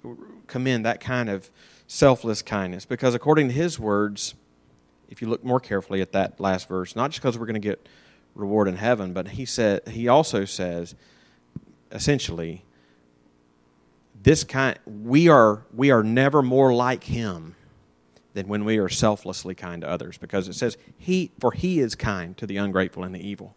commend 0.47 0.85
that 0.85 0.99
kind 0.99 1.29
of 1.29 1.51
selfless 1.87 2.41
kindness? 2.41 2.85
Because 2.85 3.13
according 3.13 3.49
to 3.49 3.53
his 3.53 3.79
words, 3.79 4.33
if 5.09 5.21
you 5.21 5.29
look 5.29 5.43
more 5.43 5.59
carefully 5.59 6.01
at 6.01 6.11
that 6.13 6.39
last 6.39 6.67
verse, 6.67 6.95
not 6.95 7.11
just 7.11 7.21
because 7.21 7.37
we're 7.37 7.45
going 7.45 7.61
to 7.61 7.67
get 7.67 7.87
reward 8.33 8.67
in 8.67 8.77
heaven, 8.77 9.13
but 9.13 9.29
he 9.29 9.45
said 9.45 9.87
he 9.89 10.07
also 10.07 10.45
says, 10.45 10.95
essentially, 11.91 12.63
this 14.23 14.43
kind 14.43 14.77
we 14.85 15.27
are 15.29 15.65
we 15.73 15.91
are 15.91 16.03
never 16.03 16.41
more 16.41 16.73
like 16.73 17.05
him 17.05 17.55
than 18.33 18.47
when 18.47 18.65
we 18.65 18.77
are 18.77 18.89
selflessly 18.89 19.55
kind 19.55 19.81
to 19.81 19.89
others, 19.89 20.17
because 20.17 20.47
it 20.47 20.53
says 20.53 20.77
he 20.97 21.31
for 21.39 21.51
he 21.51 21.79
is 21.79 21.95
kind 21.95 22.37
to 22.37 22.45
the 22.45 22.57
ungrateful 22.57 23.03
and 23.03 23.13
the 23.13 23.25
evil. 23.27 23.55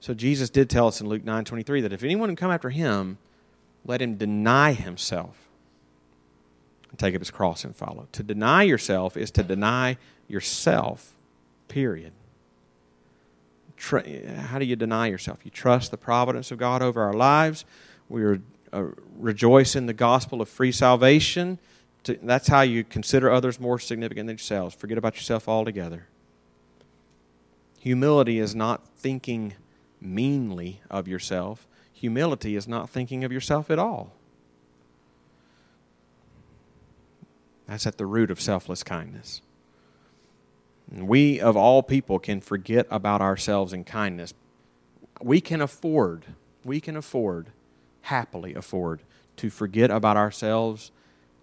So 0.00 0.14
Jesus 0.14 0.50
did 0.50 0.70
tell 0.70 0.88
us 0.88 1.00
in 1.00 1.08
Luke 1.08 1.24
9:23 1.24 1.82
that 1.82 1.92
if 1.92 2.02
anyone 2.02 2.30
would 2.30 2.38
come 2.38 2.50
after 2.50 2.70
him, 2.70 3.18
let 3.84 4.00
him 4.00 4.16
deny 4.16 4.72
himself 4.72 5.36
and 6.90 6.98
take 6.98 7.14
up 7.14 7.20
his 7.20 7.30
cross 7.30 7.64
and 7.64 7.76
follow. 7.76 8.08
To 8.12 8.22
deny 8.22 8.62
yourself 8.62 9.16
is 9.16 9.30
to 9.32 9.42
deny 9.42 9.96
yourself. 10.26 11.16
Period. 11.68 12.12
How 13.78 14.58
do 14.58 14.64
you 14.64 14.76
deny 14.76 15.06
yourself? 15.06 15.40
You 15.44 15.50
trust 15.50 15.90
the 15.90 15.96
providence 15.96 16.50
of 16.50 16.58
God 16.58 16.82
over 16.82 17.02
our 17.02 17.14
lives. 17.14 17.64
We 18.08 18.22
are, 18.24 18.40
uh, 18.72 18.84
rejoice 19.18 19.74
in 19.74 19.86
the 19.86 19.92
gospel 19.92 20.40
of 20.40 20.48
free 20.48 20.72
salvation. 20.72 21.58
To, 22.04 22.18
that's 22.22 22.48
how 22.48 22.62
you 22.62 22.84
consider 22.84 23.30
others 23.30 23.60
more 23.60 23.78
significant 23.78 24.26
than 24.26 24.34
yourselves. 24.34 24.74
Forget 24.74 24.98
about 24.98 25.16
yourself 25.16 25.48
altogether. 25.48 26.06
Humility 27.80 28.38
is 28.38 28.54
not 28.54 28.86
thinking 28.86 29.54
meanly 30.00 30.80
of 30.90 31.08
yourself. 31.08 31.66
Humility 31.92 32.56
is 32.56 32.68
not 32.68 32.88
thinking 32.90 33.24
of 33.24 33.32
yourself 33.32 33.70
at 33.70 33.78
all. 33.78 34.12
That's 37.66 37.86
at 37.86 37.98
the 37.98 38.06
root 38.06 38.30
of 38.30 38.40
selfless 38.40 38.82
kindness. 38.82 39.42
We, 40.90 41.40
of 41.40 41.56
all 41.56 41.82
people, 41.82 42.18
can 42.18 42.40
forget 42.40 42.86
about 42.90 43.20
ourselves 43.20 43.72
in 43.72 43.84
kindness. 43.84 44.34
We 45.22 45.40
can 45.40 45.60
afford, 45.60 46.24
we 46.64 46.80
can 46.80 46.96
afford, 46.96 47.52
happily 48.02 48.54
afford, 48.54 49.02
to 49.36 49.50
forget 49.50 49.90
about 49.90 50.16
ourselves 50.16 50.90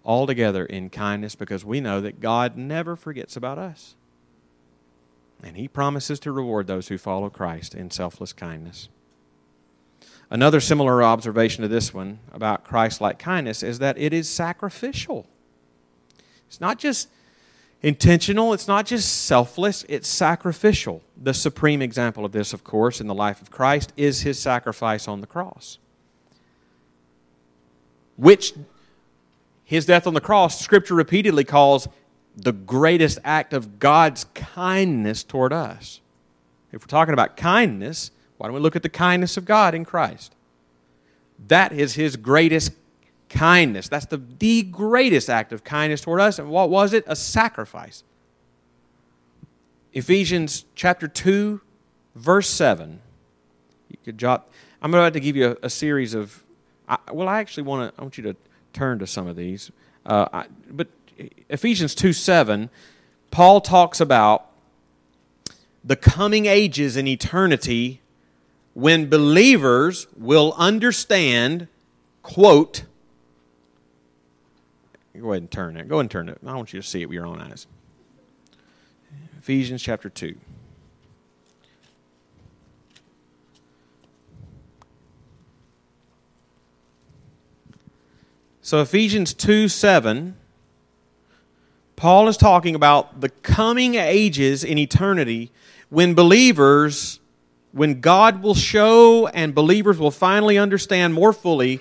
altogether 0.04 0.64
in 0.64 0.90
kindness 0.90 1.34
because 1.34 1.64
we 1.64 1.80
know 1.80 2.00
that 2.00 2.20
God 2.20 2.56
never 2.56 2.96
forgets 2.96 3.36
about 3.36 3.58
us. 3.58 3.94
And 5.42 5.56
he 5.56 5.68
promises 5.68 6.18
to 6.20 6.32
reward 6.32 6.66
those 6.66 6.88
who 6.88 6.98
follow 6.98 7.30
Christ 7.30 7.74
in 7.74 7.90
selfless 7.90 8.32
kindness. 8.32 8.88
Another 10.30 10.60
similar 10.60 11.02
observation 11.02 11.62
to 11.62 11.68
this 11.68 11.94
one 11.94 12.18
about 12.32 12.64
Christ 12.64 13.00
like 13.00 13.18
kindness 13.18 13.62
is 13.62 13.78
that 13.78 13.96
it 13.98 14.12
is 14.12 14.28
sacrificial. 14.28 15.26
It's 16.46 16.60
not 16.60 16.78
just 16.78 17.08
intentional, 17.82 18.52
it's 18.52 18.68
not 18.68 18.84
just 18.86 19.24
selfless, 19.24 19.84
it's 19.88 20.08
sacrificial. 20.08 21.02
The 21.16 21.34
supreme 21.34 21.80
example 21.80 22.24
of 22.24 22.32
this, 22.32 22.52
of 22.52 22.64
course, 22.64 23.00
in 23.00 23.06
the 23.06 23.14
life 23.14 23.40
of 23.40 23.50
Christ 23.50 23.92
is 23.96 24.22
his 24.22 24.38
sacrifice 24.38 25.08
on 25.08 25.20
the 25.20 25.26
cross, 25.26 25.78
which 28.18 28.52
his 29.64 29.86
death 29.86 30.06
on 30.06 30.14
the 30.14 30.20
cross, 30.20 30.60
Scripture 30.60 30.94
repeatedly 30.94 31.44
calls 31.44 31.88
the 32.36 32.52
greatest 32.52 33.18
act 33.24 33.52
of 33.52 33.78
God's 33.78 34.24
kindness 34.34 35.22
toward 35.22 35.52
us. 35.52 36.00
If 36.72 36.82
we're 36.82 36.86
talking 36.86 37.14
about 37.14 37.36
kindness, 37.36 38.10
why 38.36 38.46
don't 38.46 38.54
we 38.54 38.60
look 38.60 38.76
at 38.76 38.82
the 38.82 38.88
kindness 38.88 39.36
of 39.36 39.44
God 39.44 39.74
in 39.74 39.84
Christ? 39.84 40.34
That 41.46 41.72
is 41.72 41.94
His 41.94 42.16
greatest 42.16 42.72
kindness. 43.28 43.88
That's 43.88 44.06
the, 44.06 44.22
the 44.38 44.62
greatest 44.62 45.30
act 45.30 45.52
of 45.52 45.64
kindness 45.64 46.00
toward 46.00 46.20
us. 46.20 46.38
And 46.38 46.48
what 46.50 46.70
was 46.70 46.92
it? 46.92 47.04
A 47.06 47.16
sacrifice. 47.16 48.02
Ephesians 49.92 50.64
chapter 50.74 51.08
2, 51.08 51.60
verse 52.14 52.48
7. 52.48 53.00
You 53.90 53.98
could 54.04 54.18
jot. 54.18 54.48
I'm 54.82 54.92
about 54.94 55.12
to 55.12 55.20
give 55.20 55.36
you 55.36 55.56
a, 55.62 55.66
a 55.66 55.70
series 55.70 56.14
of. 56.14 56.42
I, 56.88 56.98
well, 57.12 57.28
I 57.28 57.40
actually 57.40 57.64
want 57.64 57.94
to. 57.94 58.00
I 58.00 58.02
want 58.02 58.16
you 58.16 58.24
to 58.24 58.36
turn 58.72 58.98
to 59.00 59.06
some 59.06 59.26
of 59.26 59.36
these. 59.36 59.70
Uh, 60.06 60.26
I, 60.32 60.46
but 60.70 60.88
Ephesians 61.48 61.94
2 61.94 62.12
7, 62.12 62.70
Paul 63.30 63.60
talks 63.60 64.00
about 64.00 64.46
the 65.84 65.96
coming 65.96 66.46
ages 66.46 66.96
in 66.96 67.06
eternity 67.06 68.00
when 68.74 69.08
believers 69.08 70.06
will 70.16 70.54
understand, 70.56 71.68
quote, 72.22 72.84
go 75.18 75.32
ahead 75.32 75.42
and 75.42 75.50
turn 75.50 75.76
it. 75.76 75.88
Go 75.88 75.96
ahead 75.96 76.02
and 76.02 76.10
turn 76.10 76.28
it. 76.28 76.38
I 76.46 76.54
want 76.54 76.72
you 76.72 76.80
to 76.80 76.86
see 76.86 77.02
it 77.02 77.06
with 77.06 77.14
your 77.14 77.26
own 77.26 77.40
eyes. 77.40 77.66
Ephesians 79.38 79.82
chapter 79.82 80.08
2. 80.08 80.36
So, 88.68 88.82
Ephesians 88.82 89.32
2 89.32 89.68
7 89.68 90.36
Paul 91.96 92.28
is 92.28 92.36
talking 92.36 92.74
about 92.74 93.22
the 93.22 93.30
coming 93.30 93.94
ages 93.94 94.62
in 94.62 94.76
eternity 94.76 95.50
when 95.88 96.12
believers, 96.12 97.18
when 97.72 98.02
God 98.02 98.42
will 98.42 98.54
show 98.54 99.26
and 99.28 99.54
believers 99.54 99.96
will 99.96 100.10
finally 100.10 100.58
understand 100.58 101.14
more 101.14 101.32
fully, 101.32 101.80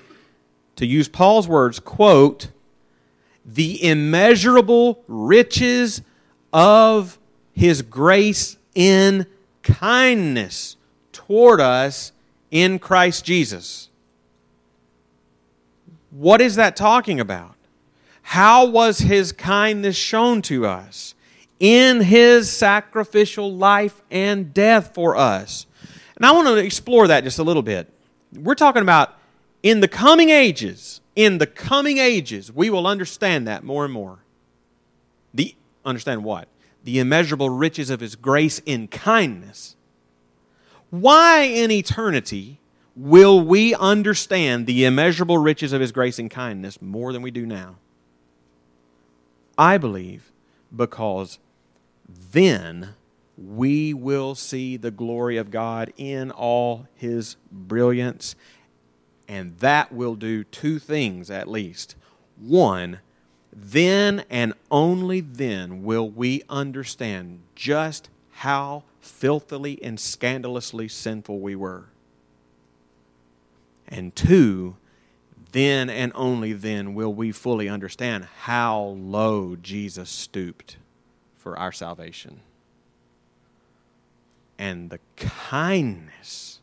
to 0.78 0.86
use 0.86 1.10
Paul's 1.10 1.45
words, 1.45 1.82
quote, 1.82 2.52
the 3.43 3.84
immeasurable 3.84 5.04
riches 5.10 6.02
of 6.54 7.19
his 7.52 7.82
grace 7.82 8.56
in 8.76 9.26
kindness 9.62 10.78
toward 11.12 11.60
us 11.60 12.13
in 12.50 12.80
Christ 12.80 13.26
Jesus. 13.26 13.87
What 16.17 16.41
is 16.41 16.56
that 16.56 16.75
talking 16.75 17.19
about? 17.19 17.53
How 18.23 18.65
was 18.65 18.97
his 18.97 19.32
kindness 19.32 19.95
shown 19.95 20.41
to 20.43 20.65
us? 20.65 21.13
In 21.60 22.01
his 22.01 22.51
sacrificial 22.51 23.53
life 23.53 24.01
and 24.10 24.51
death 24.51 24.95
for 24.95 25.15
us. 25.15 25.67
And 26.15 26.25
I 26.25 26.32
want 26.32 26.47
to 26.47 26.58
explore 26.58 27.08
that 27.08 27.23
just 27.23 27.38
a 27.38 27.43
little 27.43 27.62
bit. 27.62 27.93
We're 28.34 28.56
talking 28.56 28.82
about 28.82 29.13
in 29.62 29.80
the 29.80 29.88
coming 29.88 30.32
ages, 30.32 31.01
in 31.15 31.38
the 31.38 31.45
coming 31.45 31.99
ages, 31.99 32.51
we 32.51 32.71
will 32.71 32.88
understand 32.88 33.47
that 33.47 33.63
more 33.63 33.86
and 33.86 33.93
more. 33.93 34.17
The 35.36 35.53
understand 35.86 36.23
what? 36.23 36.47
The 36.84 36.97
immeasurable 36.97 37.51
riches 37.51 37.91
of 37.91 37.99
his 37.99 38.15
grace 38.15 38.58
in 38.65 38.88
kindness. 38.88 39.75
Why 40.89 41.41
in 41.41 41.69
eternity 41.69 42.60
will 42.97 43.39
we 43.39 43.75
understand 43.75 44.65
the 44.65 44.83
immeasurable 44.83 45.38
riches 45.38 45.71
of 45.71 45.79
his 45.79 45.91
grace 45.91 46.17
and 46.17 46.31
kindness 46.31 46.81
more 46.81 47.13
than 47.13 47.21
we 47.21 47.31
do 47.31 47.45
now? 47.45 47.75
I 49.57 49.77
believe 49.77 50.31
because 50.75 51.38
then 52.07 52.95
we 53.38 53.93
will 53.93 54.33
see 54.33 54.77
the 54.77 54.91
glory 54.91 55.38
of 55.38 55.51
God 55.51 55.93
in 55.95 56.31
all 56.31 56.88
his 56.95 57.36
brilliance. 57.51 58.36
And 59.27 59.57
that 59.60 59.91
will 59.91 60.15
do 60.15 60.43
two 60.43 60.79
things 60.79 61.29
at 61.29 61.47
least. 61.47 61.95
One, 62.38 62.99
then 63.53 64.25
and 64.29 64.53
only 64.71 65.21
then 65.21 65.83
will 65.83 66.10
we 66.10 66.43
understand 66.49 67.41
just 67.55 68.10
how 68.31 68.83
filthily 69.01 69.79
and 69.83 69.99
scandalously 69.99 70.88
sinful 70.88 71.39
we 71.39 71.55
were. 71.55 71.89
And 73.88 74.15
two, 74.15 74.78
then 75.52 75.89
and 75.89 76.12
only 76.15 76.54
then 76.54 76.93
will 76.93 77.13
we 77.13 77.32
fully 77.32 77.69
understand 77.69 78.26
how 78.41 78.80
low 78.80 79.56
Jesus 79.56 80.10
stooped 80.10 80.78
for 81.38 81.58
our 81.58 81.71
salvation. 81.71 82.41
And 84.60 84.89
the 84.89 85.00
kindness 85.15 86.60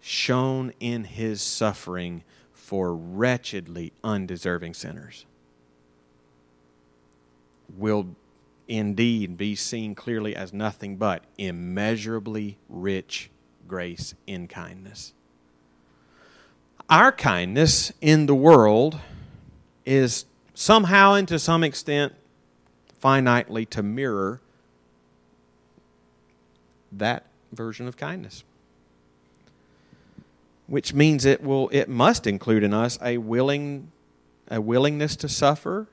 shown 0.00 0.72
in 0.80 1.04
his 1.04 1.40
suffering 1.40 2.24
for 2.52 2.94
wretchedly 2.94 3.92
undeserving 4.02 4.74
sinners 4.74 5.24
will 7.76 8.08
indeed 8.68 9.36
be 9.36 9.54
seen 9.54 9.94
clearly 9.94 10.34
as 10.34 10.52
nothing 10.52 10.96
but 10.96 11.24
immeasurably 11.38 12.58
rich 12.68 13.30
grace 13.66 14.14
in 14.26 14.48
kindness. 14.48 15.14
Our 16.88 17.12
kindness 17.12 17.92
in 18.00 18.26
the 18.26 18.34
world 18.34 18.98
is 19.84 20.26
somehow 20.54 21.14
and 21.14 21.26
to 21.28 21.38
some 21.38 21.64
extent 21.64 22.14
finitely 23.02 23.68
to 23.70 23.82
mirror 23.82 24.40
that 26.92 27.26
version 27.52 27.88
of 27.88 27.96
kindness 27.96 28.44
which 30.66 30.94
means 30.94 31.24
it 31.24 31.42
will 31.42 31.68
it 31.70 31.88
must 31.88 32.26
include 32.26 32.62
in 32.62 32.72
us 32.72 32.98
a 33.02 33.18
willing 33.18 33.90
a 34.48 34.60
willingness 34.60 35.16
to 35.16 35.28
suffer 35.28 35.88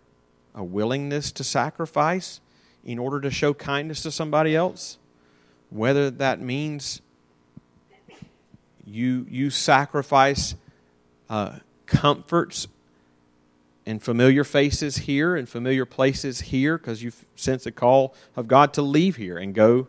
a 0.56 0.64
willingness 0.64 1.32
to 1.32 1.44
sacrifice 1.44 2.40
in 2.84 3.00
order 3.00 3.20
to 3.22 3.30
show 3.30 3.54
kindness 3.54 4.02
to 4.04 4.12
somebody 4.12 4.56
else. 4.56 4.98
Whether 5.70 6.10
that 6.12 6.42
means 6.42 7.02
you 8.86 9.26
you 9.30 9.50
sacrifice 9.50 10.56
uh, 11.30 11.58
comforts 11.86 12.68
and 13.86 14.02
familiar 14.02 14.44
faces 14.44 14.98
here 14.98 15.36
and 15.36 15.50
familiar 15.50 15.86
places 15.86 16.42
here 16.42 16.78
because 16.78 17.02
you 17.02 17.12
sense 17.36 17.66
a 17.66 17.72
call 17.72 18.14
of 18.36 18.48
God 18.48 18.74
to 18.74 18.82
leave 18.82 19.16
here 19.16 19.38
and 19.38 19.54
go 19.54 19.88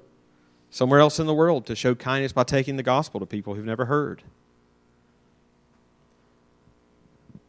somewhere 0.70 1.00
else 1.00 1.18
in 1.18 1.26
the 1.26 1.34
world 1.34 1.66
to 1.66 1.74
show 1.74 1.94
kindness 1.94 2.32
by 2.32 2.44
taking 2.44 2.76
the 2.76 2.82
gospel 2.82 3.20
to 3.20 3.26
people 3.26 3.54
who've 3.54 3.64
never 3.64 3.86
heard. 3.86 4.22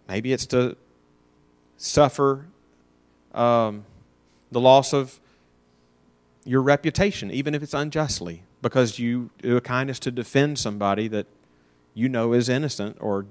Maybe 0.07 0.33
it's 0.33 0.45
to 0.47 0.75
suffer 1.77 2.47
um, 3.33 3.85
the 4.51 4.59
loss 4.59 4.93
of 4.93 5.19
your 6.43 6.61
reputation, 6.61 7.31
even 7.31 7.55
if 7.55 7.63
it's 7.63 7.73
unjustly, 7.73 8.43
because 8.61 8.99
you 8.99 9.29
do 9.41 9.55
a 9.55 9.61
kindness 9.61 9.99
to 9.99 10.11
defend 10.11 10.59
somebody 10.59 11.07
that 11.07 11.27
you 11.93 12.09
know 12.09 12.33
is 12.33 12.49
innocent 12.49 12.97
or 12.99 13.25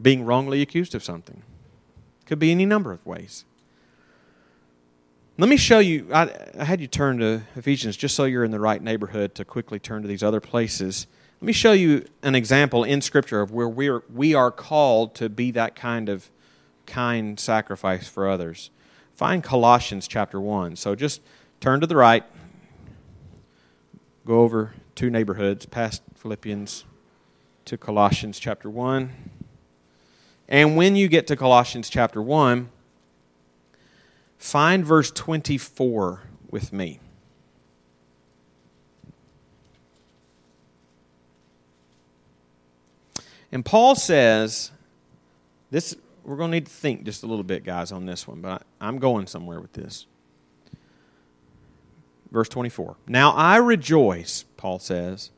being 0.00 0.24
wrongly 0.24 0.62
accused 0.62 0.94
of 0.94 1.02
something. 1.02 1.42
Could 2.26 2.38
be 2.38 2.50
any 2.50 2.66
number 2.66 2.92
of 2.92 3.04
ways. 3.06 3.44
Let 5.38 5.48
me 5.48 5.56
show 5.56 5.78
you. 5.78 6.08
I, 6.12 6.30
I, 6.58 6.64
had 6.64 6.80
you 6.80 6.88
turn 6.88 7.18
to 7.18 7.42
Ephesians 7.54 7.96
just 7.96 8.16
so 8.16 8.24
you're 8.24 8.42
in 8.42 8.50
the 8.50 8.58
right 8.58 8.82
neighborhood 8.82 9.36
to 9.36 9.44
quickly 9.44 9.78
turn 9.78 10.02
to 10.02 10.08
these 10.08 10.22
other 10.22 10.40
places. 10.40 11.06
Let 11.40 11.46
me 11.46 11.52
show 11.52 11.72
you 11.72 12.06
an 12.22 12.34
example 12.34 12.82
in 12.82 13.00
Scripture 13.00 13.40
of 13.40 13.52
where 13.52 13.68
we're, 13.68 14.02
we 14.12 14.34
are 14.34 14.50
called 14.50 15.14
to 15.16 15.28
be 15.28 15.52
that 15.52 15.76
kind 15.76 16.08
of 16.08 16.30
kind 16.86 17.38
sacrifice 17.38 18.08
for 18.08 18.28
others. 18.28 18.70
Find 19.14 19.44
Colossians 19.44 20.08
chapter 20.08 20.40
1. 20.40 20.74
So 20.74 20.96
just 20.96 21.20
turn 21.60 21.80
to 21.80 21.86
the 21.86 21.96
right, 21.96 22.24
go 24.26 24.40
over 24.40 24.74
two 24.96 25.10
neighborhoods 25.10 25.66
past 25.66 26.02
Philippians 26.16 26.84
to 27.66 27.78
Colossians 27.78 28.40
chapter 28.40 28.68
1. 28.68 29.37
And 30.48 30.76
when 30.76 30.96
you 30.96 31.08
get 31.08 31.26
to 31.26 31.36
Colossians 31.36 31.90
chapter 31.90 32.22
1, 32.22 32.70
find 34.38 34.84
verse 34.84 35.10
24 35.10 36.22
with 36.50 36.72
me. 36.72 37.00
And 43.52 43.64
Paul 43.64 43.94
says, 43.94 44.70
this 45.70 45.96
we're 46.24 46.36
going 46.36 46.50
to 46.50 46.56
need 46.56 46.66
to 46.66 46.72
think 46.72 47.04
just 47.04 47.22
a 47.22 47.26
little 47.26 47.44
bit, 47.44 47.64
guys, 47.64 47.90
on 47.90 48.04
this 48.04 48.28
one, 48.28 48.42
but 48.42 48.62
I'm 48.80 48.98
going 48.98 49.26
somewhere 49.26 49.60
with 49.60 49.72
this. 49.72 50.06
Verse 52.30 52.50
24. 52.50 52.96
Now 53.06 53.30
I 53.30 53.56
rejoice, 53.56 54.44
Paul 54.58 54.78
says, 54.78 55.30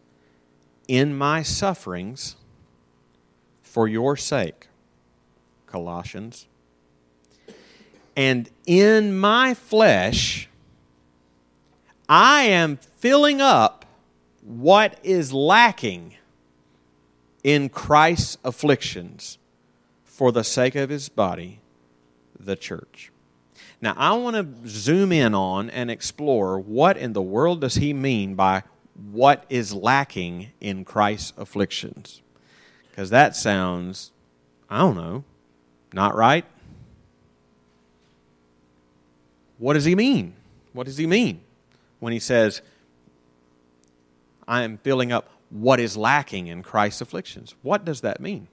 in 0.88 1.16
my 1.16 1.42
sufferings 1.42 2.34
for 3.62 3.86
your 3.86 4.16
sake 4.16 4.66
Colossians. 5.70 6.46
And 8.16 8.50
in 8.66 9.16
my 9.16 9.54
flesh, 9.54 10.48
I 12.08 12.42
am 12.42 12.76
filling 12.76 13.40
up 13.40 13.84
what 14.42 14.98
is 15.02 15.32
lacking 15.32 16.16
in 17.42 17.68
Christ's 17.68 18.36
afflictions 18.44 19.38
for 20.04 20.32
the 20.32 20.44
sake 20.44 20.74
of 20.74 20.90
his 20.90 21.08
body, 21.08 21.60
the 22.38 22.56
church. 22.56 23.10
Now, 23.80 23.94
I 23.96 24.12
want 24.14 24.36
to 24.36 24.68
zoom 24.68 25.12
in 25.12 25.34
on 25.34 25.70
and 25.70 25.90
explore 25.90 26.58
what 26.58 26.96
in 26.98 27.14
the 27.14 27.22
world 27.22 27.62
does 27.62 27.76
he 27.76 27.94
mean 27.94 28.34
by 28.34 28.64
what 29.10 29.44
is 29.48 29.72
lacking 29.72 30.50
in 30.60 30.84
Christ's 30.84 31.32
afflictions? 31.38 32.20
Because 32.90 33.08
that 33.10 33.34
sounds, 33.34 34.12
I 34.68 34.80
don't 34.80 34.96
know, 34.96 35.24
not 35.92 36.14
right? 36.14 36.44
What 39.58 39.74
does 39.74 39.84
he 39.84 39.94
mean? 39.94 40.34
What 40.72 40.86
does 40.86 40.96
he 40.96 41.06
mean 41.06 41.42
when 41.98 42.12
he 42.12 42.18
says, 42.18 42.62
I 44.48 44.62
am 44.62 44.78
filling 44.78 45.12
up 45.12 45.30
what 45.50 45.80
is 45.80 45.96
lacking 45.96 46.46
in 46.46 46.62
Christ's 46.62 47.00
afflictions? 47.00 47.54
What 47.62 47.84
does 47.84 48.00
that 48.00 48.20
mean? 48.20 48.48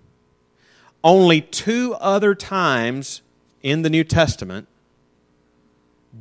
Only 1.04 1.42
two 1.42 1.96
other 2.00 2.36
times 2.36 3.22
in 3.62 3.84
the 3.84 3.90
New 3.90 4.04
Testament 4.04 4.68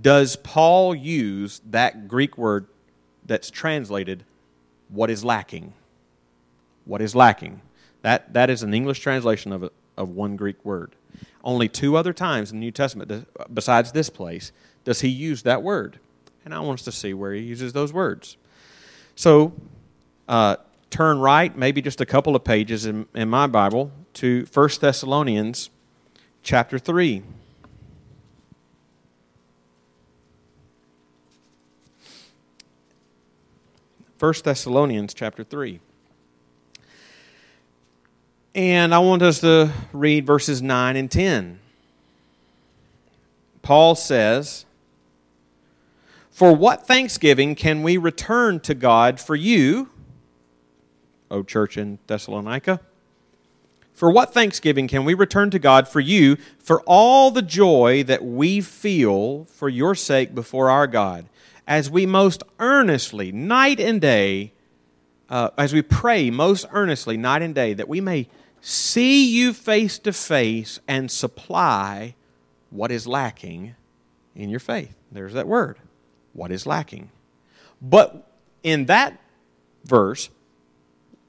does 0.00 0.36
Paul 0.36 0.94
use 0.94 1.60
that 1.68 2.06
Greek 2.06 2.36
word 2.36 2.66
that's 3.24 3.50
translated 3.50 4.24
what 4.88 5.10
is 5.10 5.24
lacking. 5.24 5.72
What 6.84 7.02
is 7.02 7.16
lacking. 7.16 7.62
That, 8.02 8.32
that 8.34 8.50
is 8.50 8.62
an 8.62 8.72
English 8.74 9.00
translation 9.00 9.52
of, 9.52 9.64
a, 9.64 9.70
of 9.96 10.10
one 10.10 10.36
Greek 10.36 10.64
word. 10.64 10.94
Only 11.42 11.68
two 11.68 11.96
other 11.96 12.12
times 12.12 12.50
in 12.50 12.58
the 12.58 12.66
New 12.66 12.72
Testament, 12.72 13.28
besides 13.52 13.92
this 13.92 14.10
place, 14.10 14.52
does 14.84 15.00
he 15.00 15.08
use 15.08 15.42
that 15.42 15.62
word. 15.62 15.98
And 16.44 16.54
I 16.54 16.60
want 16.60 16.80
us 16.80 16.84
to 16.84 16.92
see 16.92 17.14
where 17.14 17.32
he 17.32 17.40
uses 17.40 17.72
those 17.72 17.92
words. 17.92 18.36
So, 19.14 19.52
uh, 20.28 20.56
turn 20.90 21.18
right, 21.18 21.56
maybe 21.56 21.82
just 21.82 22.00
a 22.00 22.06
couple 22.06 22.36
of 22.36 22.44
pages 22.44 22.86
in, 22.86 23.06
in 23.14 23.28
my 23.28 23.46
Bible, 23.46 23.90
to 24.14 24.46
1 24.52 24.68
Thessalonians 24.80 25.70
chapter 26.42 26.78
3. 26.78 27.22
First 34.18 34.44
Thessalonians 34.44 35.12
chapter 35.12 35.44
3. 35.44 35.80
And 38.56 38.94
I 38.94 39.00
want 39.00 39.20
us 39.20 39.40
to 39.40 39.70
read 39.92 40.24
verses 40.24 40.62
9 40.62 40.96
and 40.96 41.10
10. 41.10 41.58
Paul 43.60 43.94
says, 43.94 44.64
For 46.30 46.56
what 46.56 46.86
thanksgiving 46.86 47.54
can 47.54 47.82
we 47.82 47.98
return 47.98 48.60
to 48.60 48.74
God 48.74 49.20
for 49.20 49.36
you, 49.36 49.90
O 51.30 51.42
church 51.42 51.76
in 51.76 51.98
Thessalonica? 52.06 52.80
For 53.92 54.10
what 54.10 54.32
thanksgiving 54.32 54.88
can 54.88 55.04
we 55.04 55.12
return 55.12 55.50
to 55.50 55.58
God 55.58 55.86
for 55.86 56.00
you 56.00 56.38
for 56.58 56.80
all 56.86 57.30
the 57.30 57.42
joy 57.42 58.04
that 58.04 58.24
we 58.24 58.62
feel 58.62 59.44
for 59.44 59.68
your 59.68 59.94
sake 59.94 60.34
before 60.34 60.70
our 60.70 60.86
God, 60.86 61.26
as 61.66 61.90
we 61.90 62.06
most 62.06 62.42
earnestly, 62.58 63.30
night 63.32 63.80
and 63.80 64.00
day, 64.00 64.52
uh, 65.28 65.50
as 65.58 65.74
we 65.74 65.82
pray 65.82 66.30
most 66.30 66.64
earnestly, 66.70 67.18
night 67.18 67.42
and 67.42 67.54
day, 67.54 67.74
that 67.74 67.88
we 67.88 68.00
may 68.00 68.28
see 68.60 69.28
you 69.28 69.52
face 69.52 69.98
to 70.00 70.12
face 70.12 70.80
and 70.86 71.10
supply 71.10 72.14
what 72.70 72.90
is 72.90 73.06
lacking 73.06 73.74
in 74.34 74.50
your 74.50 74.60
faith. 74.60 74.94
There's 75.10 75.32
that 75.34 75.46
word. 75.46 75.78
What 76.32 76.52
is 76.52 76.66
lacking? 76.66 77.10
But 77.80 78.30
in 78.62 78.86
that 78.86 79.18
verse, 79.84 80.28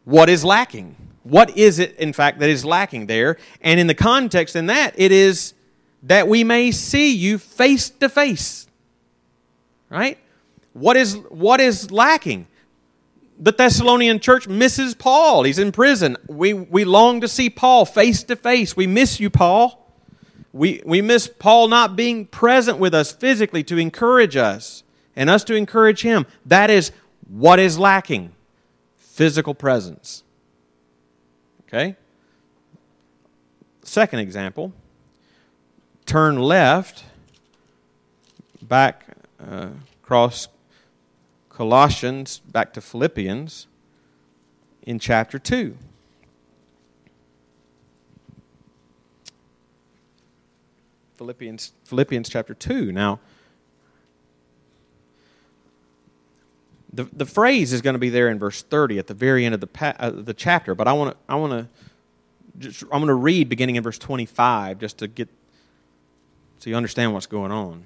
what 0.03 0.29
is 0.29 0.43
lacking? 0.43 0.95
What 1.23 1.57
is 1.57 1.79
it, 1.79 1.95
in 1.97 2.13
fact, 2.13 2.39
that 2.39 2.49
is 2.49 2.63
lacking 2.63 3.07
there? 3.07 3.37
And 3.61 3.79
in 3.79 3.87
the 3.87 3.95
context 3.95 4.55
in 4.55 4.67
that, 4.67 4.93
it 4.97 5.11
is 5.11 5.53
that 6.03 6.27
we 6.27 6.43
may 6.43 6.71
see 6.71 7.13
you 7.13 7.37
face 7.37 7.89
to 7.89 8.09
face. 8.09 8.67
Right? 9.89 10.17
What 10.73 10.95
is, 10.97 11.15
what 11.29 11.59
is 11.59 11.91
lacking? 11.91 12.47
The 13.39 13.51
Thessalonian 13.51 14.19
church 14.19 14.47
misses 14.47 14.95
Paul. 14.95 15.43
He's 15.43 15.59
in 15.59 15.71
prison. 15.71 16.17
We, 16.27 16.53
we 16.53 16.85
long 16.85 17.21
to 17.21 17.27
see 17.27 17.49
Paul 17.49 17.85
face 17.85 18.23
to 18.23 18.35
face. 18.35 18.75
We 18.75 18.87
miss 18.87 19.19
you, 19.19 19.29
Paul. 19.29 19.83
We, 20.53 20.81
we 20.85 21.01
miss 21.01 21.27
Paul 21.27 21.67
not 21.67 21.95
being 21.95 22.25
present 22.25 22.79
with 22.79 22.93
us 22.93 23.11
physically 23.11 23.63
to 23.65 23.77
encourage 23.77 24.35
us 24.35 24.83
and 25.15 25.29
us 25.29 25.43
to 25.45 25.55
encourage 25.55 26.01
him. 26.01 26.25
That 26.45 26.69
is 26.69 26.91
what 27.27 27.59
is 27.59 27.77
lacking 27.77 28.31
physical 28.97 29.53
presence. 29.53 30.23
Okay? 31.67 31.95
Second 33.83 34.19
example 34.19 34.73
turn 36.05 36.39
left 36.39 37.03
back 38.61 39.05
uh, 39.39 39.67
Colossians 41.57 42.37
back 42.37 42.71
to 42.73 42.81
Philippians 42.81 43.65
in 44.83 44.99
chapter 44.99 45.39
2. 45.39 45.75
Philippians, 51.17 51.73
Philippians 51.83 52.29
chapter 52.29 52.53
2. 52.53 52.91
Now, 52.91 53.19
the, 56.93 57.05
the 57.05 57.25
phrase 57.25 57.73
is 57.73 57.81
going 57.81 57.95
to 57.95 57.99
be 57.99 58.09
there 58.09 58.29
in 58.29 58.37
verse 58.37 58.61
30 58.61 58.99
at 58.99 59.07
the 59.07 59.15
very 59.15 59.43
end 59.43 59.55
of 59.55 59.59
the, 59.59 59.65
pa- 59.65 59.95
uh, 59.97 60.11
the 60.11 60.35
chapter, 60.35 60.75
but 60.75 60.87
I 60.87 60.93
want 60.93 61.13
to 61.13 61.17
I 61.27 61.37
want 61.37 61.53
to 62.61 62.69
I'm 62.91 62.99
going 62.99 63.07
to 63.07 63.15
read 63.15 63.49
beginning 63.49 63.77
in 63.77 63.83
verse 63.83 63.97
25 63.97 64.77
just 64.77 64.99
to 64.99 65.07
get 65.07 65.27
so 66.59 66.69
you 66.69 66.75
understand 66.75 67.13
what's 67.13 67.25
going 67.25 67.51
on. 67.51 67.85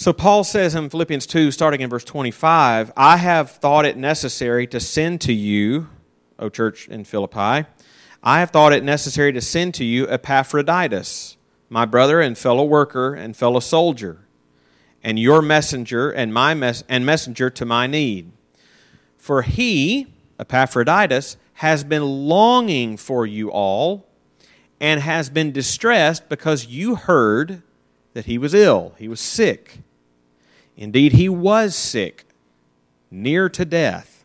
So 0.00 0.14
Paul 0.14 0.44
says 0.44 0.74
in 0.74 0.88
Philippians 0.88 1.26
2, 1.26 1.50
starting 1.50 1.82
in 1.82 1.90
verse 1.90 2.04
25, 2.04 2.90
I 2.96 3.18
have 3.18 3.50
thought 3.50 3.84
it 3.84 3.98
necessary 3.98 4.66
to 4.68 4.80
send 4.80 5.20
to 5.20 5.32
you, 5.34 5.90
O 6.38 6.48
church 6.48 6.88
in 6.88 7.04
Philippi, 7.04 7.68
I 8.22 8.40
have 8.40 8.48
thought 8.48 8.72
it 8.72 8.82
necessary 8.82 9.30
to 9.34 9.42
send 9.42 9.74
to 9.74 9.84
you 9.84 10.08
Epaphroditus, 10.08 11.36
my 11.68 11.84
brother 11.84 12.22
and 12.22 12.38
fellow 12.38 12.64
worker 12.64 13.12
and 13.12 13.36
fellow 13.36 13.60
soldier, 13.60 14.26
and 15.04 15.18
your 15.18 15.42
messenger 15.42 16.10
and 16.10 16.32
my 16.32 16.54
mes- 16.54 16.82
and 16.88 17.04
messenger 17.04 17.50
to 17.50 17.66
my 17.66 17.86
need. 17.86 18.32
For 19.18 19.42
he, 19.42 20.06
Epaphroditus, 20.38 21.36
has 21.56 21.84
been 21.84 22.04
longing 22.26 22.96
for 22.96 23.26
you 23.26 23.50
all 23.50 24.08
and 24.80 25.02
has 25.02 25.28
been 25.28 25.52
distressed 25.52 26.30
because 26.30 26.64
you 26.64 26.94
heard 26.94 27.62
that 28.14 28.24
he 28.24 28.38
was 28.38 28.54
ill, 28.54 28.94
he 28.96 29.06
was 29.06 29.20
sick. 29.20 29.80
Indeed, 30.80 31.12
he 31.12 31.28
was 31.28 31.76
sick, 31.76 32.24
near 33.10 33.50
to 33.50 33.66
death. 33.66 34.24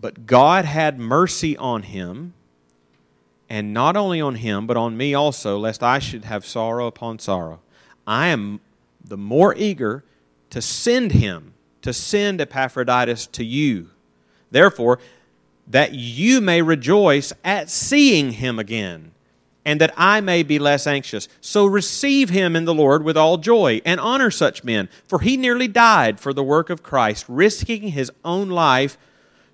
But 0.00 0.24
God 0.24 0.64
had 0.64 0.98
mercy 0.98 1.54
on 1.58 1.82
him, 1.82 2.32
and 3.50 3.74
not 3.74 3.94
only 3.94 4.22
on 4.22 4.36
him, 4.36 4.66
but 4.66 4.78
on 4.78 4.96
me 4.96 5.12
also, 5.12 5.58
lest 5.58 5.82
I 5.82 5.98
should 5.98 6.24
have 6.24 6.46
sorrow 6.46 6.86
upon 6.86 7.18
sorrow. 7.18 7.60
I 8.06 8.28
am 8.28 8.60
the 9.04 9.18
more 9.18 9.54
eager 9.54 10.02
to 10.48 10.62
send 10.62 11.12
him, 11.12 11.52
to 11.82 11.92
send 11.92 12.40
Epaphroditus 12.40 13.26
to 13.26 13.44
you. 13.44 13.90
Therefore, 14.50 14.98
that 15.66 15.92
you 15.92 16.40
may 16.40 16.62
rejoice 16.62 17.34
at 17.44 17.68
seeing 17.68 18.32
him 18.32 18.58
again 18.58 19.13
and 19.64 19.80
that 19.80 19.94
I 19.96 20.20
may 20.20 20.42
be 20.42 20.58
less 20.58 20.86
anxious. 20.86 21.28
So 21.40 21.64
receive 21.64 22.30
him 22.30 22.54
in 22.54 22.64
the 22.64 22.74
Lord 22.74 23.02
with 23.02 23.16
all 23.16 23.38
joy, 23.38 23.80
and 23.84 23.98
honor 23.98 24.30
such 24.30 24.64
men, 24.64 24.88
for 25.06 25.20
he 25.20 25.36
nearly 25.36 25.68
died 25.68 26.20
for 26.20 26.32
the 26.32 26.42
work 26.42 26.70
of 26.70 26.82
Christ, 26.82 27.24
risking 27.28 27.88
his 27.88 28.10
own 28.24 28.50
life 28.50 28.98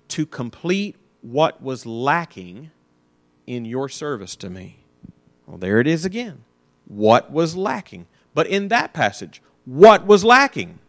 to 0.09 0.25
complete 0.25 0.97
what 1.21 1.61
was 1.61 1.85
lacking 1.85 2.71
in 3.47 3.65
your 3.65 3.87
service 3.87 4.35
to 4.37 4.49
me. 4.49 4.83
Well, 5.45 5.57
there 5.57 5.79
it 5.79 5.87
is 5.87 6.05
again. 6.05 6.43
What 6.85 7.31
was 7.31 7.55
lacking? 7.55 8.07
But 8.33 8.47
in 8.47 8.69
that 8.69 8.93
passage, 8.93 9.41
what 9.65 10.05
was 10.05 10.23
lacking? 10.23 10.79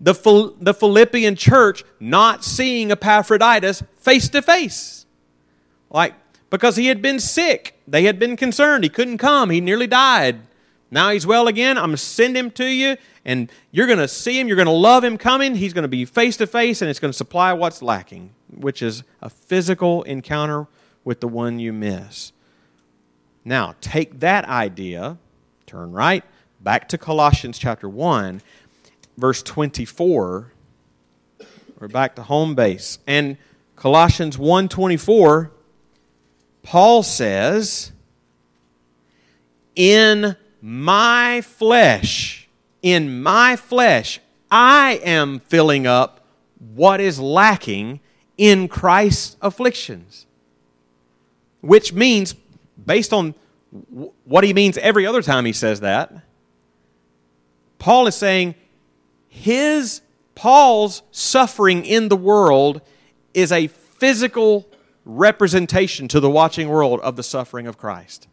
The, 0.00 0.52
the 0.60 0.74
Philippian 0.74 1.36
church 1.36 1.84
not 1.98 2.44
seeing 2.44 2.90
Epaphroditus 2.90 3.82
face 3.96 4.28
to 4.30 4.42
face. 4.42 5.06
Like, 5.88 6.14
because 6.50 6.76
he 6.76 6.86
had 6.86 7.02
been 7.02 7.20
sick. 7.20 7.80
They 7.86 8.04
had 8.04 8.18
been 8.18 8.36
concerned. 8.36 8.84
He 8.84 8.90
couldn't 8.90 9.18
come. 9.18 9.50
He 9.50 9.60
nearly 9.60 9.86
died. 9.86 10.40
Now 10.90 11.10
he's 11.10 11.26
well 11.26 11.48
again. 11.48 11.76
I'm 11.76 11.86
going 11.86 11.96
to 11.96 12.02
send 12.02 12.36
him 12.36 12.50
to 12.52 12.66
you, 12.66 12.96
and 13.24 13.50
you're 13.72 13.86
going 13.86 13.98
to 13.98 14.08
see 14.08 14.38
him. 14.38 14.46
You're 14.46 14.56
going 14.56 14.66
to 14.66 14.72
love 14.72 15.02
him 15.02 15.18
coming. 15.18 15.56
He's 15.56 15.72
going 15.72 15.82
to 15.82 15.88
be 15.88 16.04
face 16.04 16.36
to 16.36 16.46
face, 16.46 16.80
and 16.80 16.88
it's 16.88 17.00
going 17.00 17.10
to 17.10 17.16
supply 17.16 17.52
what's 17.52 17.82
lacking, 17.82 18.30
which 18.50 18.82
is 18.82 19.02
a 19.20 19.28
physical 19.28 20.04
encounter 20.04 20.68
with 21.04 21.20
the 21.20 21.28
one 21.28 21.58
you 21.58 21.72
miss. 21.72 22.32
Now, 23.44 23.74
take 23.80 24.20
that 24.20 24.44
idea, 24.46 25.18
turn 25.66 25.92
right, 25.92 26.24
back 26.60 26.88
to 26.88 26.98
Colossians 26.98 27.58
chapter 27.58 27.88
1, 27.88 28.42
verse 29.16 29.42
24. 29.42 30.52
We're 31.78 31.88
back 31.88 32.16
to 32.16 32.22
home 32.22 32.54
base. 32.54 32.98
And 33.06 33.36
Colossians 33.76 34.38
1 34.38 34.68
24 34.68 35.52
Paul 36.66 37.04
says, 37.04 37.92
In 39.76 40.34
my 40.60 41.40
flesh, 41.40 42.48
in 42.82 43.22
my 43.22 43.54
flesh, 43.54 44.18
I 44.50 45.00
am 45.04 45.38
filling 45.38 45.86
up 45.86 46.26
what 46.74 47.00
is 47.00 47.20
lacking 47.20 48.00
in 48.36 48.66
Christ's 48.66 49.36
afflictions. 49.40 50.26
Which 51.60 51.92
means, 51.92 52.34
based 52.84 53.12
on 53.12 53.36
what 54.24 54.42
he 54.42 54.52
means 54.52 54.76
every 54.78 55.06
other 55.06 55.22
time 55.22 55.44
he 55.44 55.52
says 55.52 55.80
that, 55.80 56.12
Paul 57.78 58.08
is 58.08 58.16
saying 58.16 58.56
his, 59.28 60.00
Paul's 60.34 61.02
suffering 61.12 61.84
in 61.84 62.08
the 62.08 62.16
world 62.16 62.80
is 63.34 63.52
a 63.52 63.68
physical 63.68 64.68
representation 65.06 66.08
to 66.08 66.20
the 66.20 66.28
watching 66.28 66.68
world 66.68 67.00
of 67.00 67.16
the 67.16 67.22
suffering 67.22 67.66
of 67.66 67.78
Christ. 67.78 68.26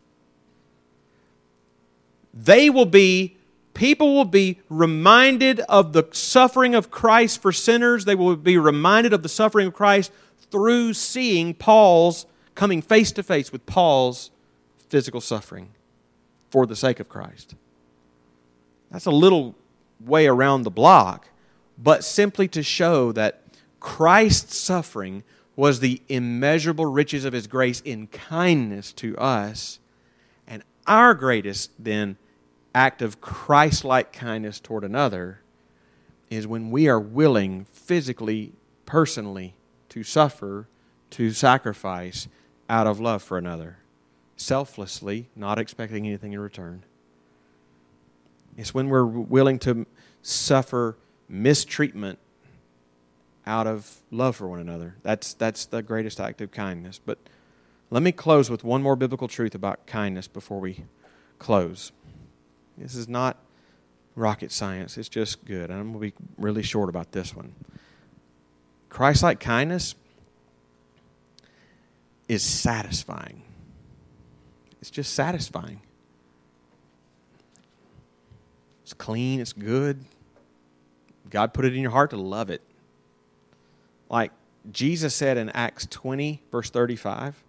They 2.34 2.70
will 2.70 2.88
be, 2.88 3.38
people 3.76 4.16
will 4.16 4.26
be 4.26 4.60
reminded 4.70 5.60
of 5.62 5.94
the 5.94 6.08
suffering 6.12 6.74
of 6.74 6.90
Christ 6.90 7.42
for 7.42 7.52
sinners. 7.52 8.06
They 8.06 8.16
will 8.16 8.36
be 8.36 8.58
reminded 8.58 9.14
of 9.14 9.22
the 9.22 9.30
suffering 9.30 9.68
of 9.68 9.74
Christ 9.74 10.12
through 10.50 10.96
seeing 10.96 11.54
Paul's, 11.54 12.26
coming 12.56 12.82
face 12.82 13.12
to 13.14 13.24
face 13.24 13.52
with 13.52 13.66
Paul's 13.68 14.32
physical 14.90 15.22
suffering 15.22 15.70
for 16.50 16.66
the 16.66 16.76
sake 16.76 17.00
of 17.00 17.08
Christ. 17.08 17.56
That's 18.92 19.06
a 19.06 19.12
little 19.12 19.56
way 20.00 20.26
around 20.28 20.64
the 20.64 20.72
block, 20.72 21.30
but 21.78 22.04
simply 22.04 22.48
to 22.50 22.64
show 22.64 23.12
that 23.12 23.42
Christ's 23.80 24.58
suffering 24.58 25.24
was 25.56 25.80
the 25.80 26.02
immeasurable 26.10 26.86
riches 26.86 27.26
of 27.26 27.34
his 27.34 27.48
grace 27.48 27.82
in 27.82 28.08
kindness 28.08 28.92
to 28.94 29.18
us. 29.18 29.80
And 30.48 30.64
our 30.88 31.14
greatest, 31.14 31.72
then, 31.78 32.18
act 32.74 33.02
of 33.02 33.22
Christ 33.22 33.86
like 33.86 34.12
kindness 34.12 34.60
toward 34.60 34.84
another 34.84 35.42
is 36.30 36.48
when 36.48 36.72
we 36.72 36.88
are 36.88 37.00
willing, 37.00 37.66
physically, 37.72 38.54
personally, 38.86 39.54
to 39.90 40.04
suffer, 40.04 40.68
to 41.12 41.32
sacrifice 41.32 42.28
out 42.68 42.88
of 42.88 43.00
love 43.00 43.22
for 43.22 43.38
another, 43.38 43.78
selflessly, 44.36 45.30
not 45.36 45.60
expecting 45.60 46.08
anything 46.08 46.34
in 46.34 46.40
return. 46.40 46.84
It's 48.58 48.74
when 48.74 48.90
we're 48.90 49.06
willing 49.06 49.60
to 49.60 49.86
suffer 50.24 50.98
mistreatment 51.30 52.18
out 53.46 53.68
of 53.68 54.02
love 54.12 54.36
for 54.36 54.48
one 54.48 54.60
another. 54.60 54.96
That's, 55.04 55.34
that's 55.34 55.66
the 55.66 55.82
greatest 55.82 56.20
act 56.20 56.42
of 56.42 56.52
kindness. 56.52 57.00
But 57.04 57.18
let 57.90 58.02
me 58.02 58.12
close 58.12 58.50
with 58.50 58.64
one 58.64 58.82
more 58.82 58.96
biblical 58.96 59.28
truth 59.28 59.54
about 59.54 59.86
kindness 59.86 60.28
before 60.28 60.60
we 60.60 60.86
close. 61.40 61.92
This 62.78 62.96
is 62.96 63.08
not 63.08 63.38
rocket 64.16 64.52
science, 64.52 64.98
it's 64.98 65.10
just 65.10 65.46
good. 65.46 65.70
And 65.70 65.80
I'm 65.80 65.94
going 65.94 66.12
to 66.12 66.18
be 66.18 66.26
really 66.38 66.64
short 66.64 66.90
about 66.90 67.12
this 67.12 67.36
one. 67.36 67.54
Christ 68.90 69.24
like 69.24 69.40
kindness 69.40 69.96
is 72.28 72.44
satisfying. 72.44 73.44
It's 74.82 74.92
just 74.92 75.14
satisfying. 75.14 75.82
It's 78.84 78.94
clean, 78.94 79.40
it's 79.40 79.54
good. 79.54 80.04
God 81.30 81.54
put 81.54 81.66
it 81.66 81.74
in 81.74 81.82
your 81.82 81.92
heart 81.92 82.12
to 82.12 82.18
love 82.18 82.50
it. 82.50 82.62
Like 84.10 84.32
Jesus 84.72 85.14
said 85.16 85.38
in 85.38 85.50
Acts 85.52 85.88
20, 85.88 86.42
verse 86.52 86.70
35, 86.70 87.44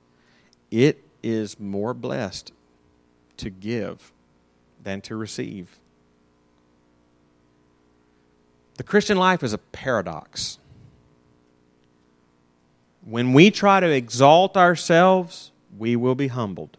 it 0.70 1.02
is 1.22 1.59
more 1.61 1.94
blessed 1.94 2.52
to 3.36 3.50
give 3.50 4.12
than 4.82 5.00
to 5.02 5.16
receive. 5.16 5.78
The 8.76 8.82
Christian 8.82 9.16
life 9.16 9.42
is 9.42 9.52
a 9.52 9.59
paradox. 9.59 10.59
When 13.05 13.32
we 13.32 13.50
try 13.50 13.80
to 13.80 13.90
exalt 13.90 14.57
ourselves, 14.57 15.52
we 15.78 15.94
will 15.96 16.14
be 16.14 16.28
humbled. 16.28 16.76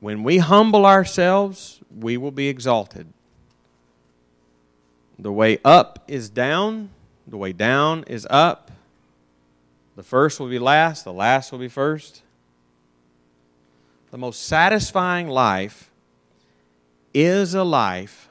When 0.00 0.22
we 0.22 0.38
humble 0.38 0.86
ourselves, 0.86 1.80
we 1.94 2.16
will 2.16 2.30
be 2.30 2.48
exalted. 2.48 3.06
The 5.18 5.32
way 5.32 5.58
up 5.64 6.02
is 6.08 6.28
down, 6.28 6.90
the 7.26 7.36
way 7.36 7.52
down 7.52 8.04
is 8.06 8.26
up. 8.30 8.70
The 9.96 10.02
first 10.02 10.40
will 10.40 10.48
be 10.48 10.58
last, 10.58 11.04
the 11.04 11.12
last 11.12 11.52
will 11.52 11.58
be 11.58 11.68
first. 11.68 12.22
The 14.10 14.18
most 14.18 14.44
satisfying 14.46 15.28
life 15.28 15.90
is 17.12 17.54
a 17.54 17.64
life 17.64 18.28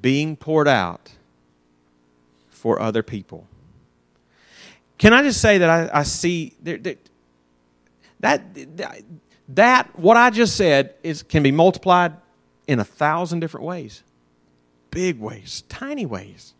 being 0.00 0.36
poured 0.36 0.68
out 0.68 1.12
for 2.50 2.80
other 2.80 3.02
people. 3.02 3.46
Can 4.98 5.12
I 5.12 5.22
just 5.22 5.40
say 5.40 5.58
that 5.58 5.70
I, 5.70 6.00
I 6.00 6.02
see 6.02 6.54
that, 6.62 6.98
that, 8.20 8.42
that, 9.48 9.98
what 9.98 10.16
I 10.16 10.30
just 10.30 10.56
said, 10.56 10.94
is, 11.02 11.22
can 11.22 11.42
be 11.42 11.52
multiplied 11.52 12.12
in 12.66 12.80
a 12.80 12.84
thousand 12.84 13.40
different 13.40 13.66
ways 13.66 14.02
big 14.96 15.20
ways, 15.20 15.62
tiny 15.68 16.06
ways. 16.06 16.54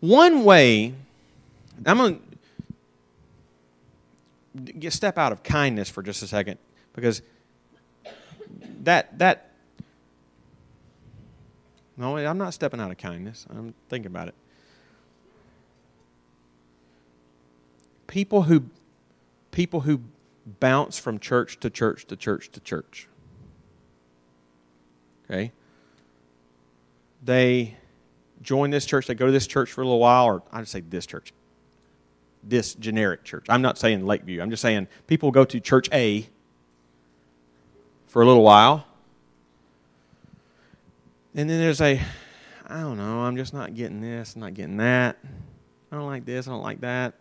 One 0.00 0.44
way, 0.44 0.94
I'm 1.84 1.98
going 1.98 2.22
to 4.80 4.90
step 4.90 5.18
out 5.18 5.32
of 5.32 5.42
kindness 5.42 5.88
for 5.90 6.02
just 6.02 6.22
a 6.22 6.26
second 6.26 6.58
because 6.94 7.22
that 8.82 9.18
that 9.18 9.50
no, 11.96 12.16
I'm 12.16 12.38
not 12.38 12.52
stepping 12.52 12.80
out 12.80 12.90
of 12.90 12.98
kindness. 12.98 13.46
I'm 13.48 13.74
thinking 13.88 14.10
about 14.10 14.28
it. 14.28 14.34
People 18.06 18.42
who 18.42 18.64
people 19.50 19.80
who 19.80 20.00
bounce 20.60 20.98
from 20.98 21.18
church 21.18 21.58
to 21.60 21.70
church 21.70 22.06
to 22.06 22.16
church 22.16 22.50
to 22.52 22.60
church. 22.60 23.08
Okay? 25.24 25.52
They 27.24 27.76
join 28.42 28.70
this 28.70 28.86
church, 28.86 29.06
they 29.06 29.14
go 29.14 29.26
to 29.26 29.32
this 29.32 29.46
church 29.46 29.72
for 29.72 29.82
a 29.82 29.84
little 29.84 30.00
while, 30.00 30.26
or 30.26 30.42
I 30.52 30.60
just 30.60 30.72
say 30.72 30.80
this 30.80 31.06
church, 31.06 31.32
this 32.42 32.74
generic 32.74 33.24
church. 33.24 33.46
I'm 33.48 33.62
not 33.62 33.78
saying 33.78 34.06
Lakeview. 34.06 34.40
I'm 34.40 34.50
just 34.50 34.62
saying 34.62 34.88
people 35.06 35.30
go 35.30 35.44
to 35.44 35.60
church 35.60 35.88
A 35.92 36.26
for 38.06 38.22
a 38.22 38.26
little 38.26 38.42
while. 38.42 38.86
And 41.34 41.50
then 41.50 41.60
there's 41.60 41.80
a, 41.80 42.00
I 42.66 42.80
don't 42.80 42.96
know, 42.96 43.20
I'm 43.20 43.36
just 43.36 43.52
not 43.52 43.74
getting 43.74 44.00
this, 44.00 44.34
I'm 44.34 44.40
not 44.40 44.54
getting 44.54 44.78
that. 44.78 45.18
I 45.92 45.96
don't 45.96 46.06
like 46.06 46.24
this, 46.24 46.48
I 46.48 46.50
don't 46.50 46.62
like 46.62 46.80
that. 46.80 47.14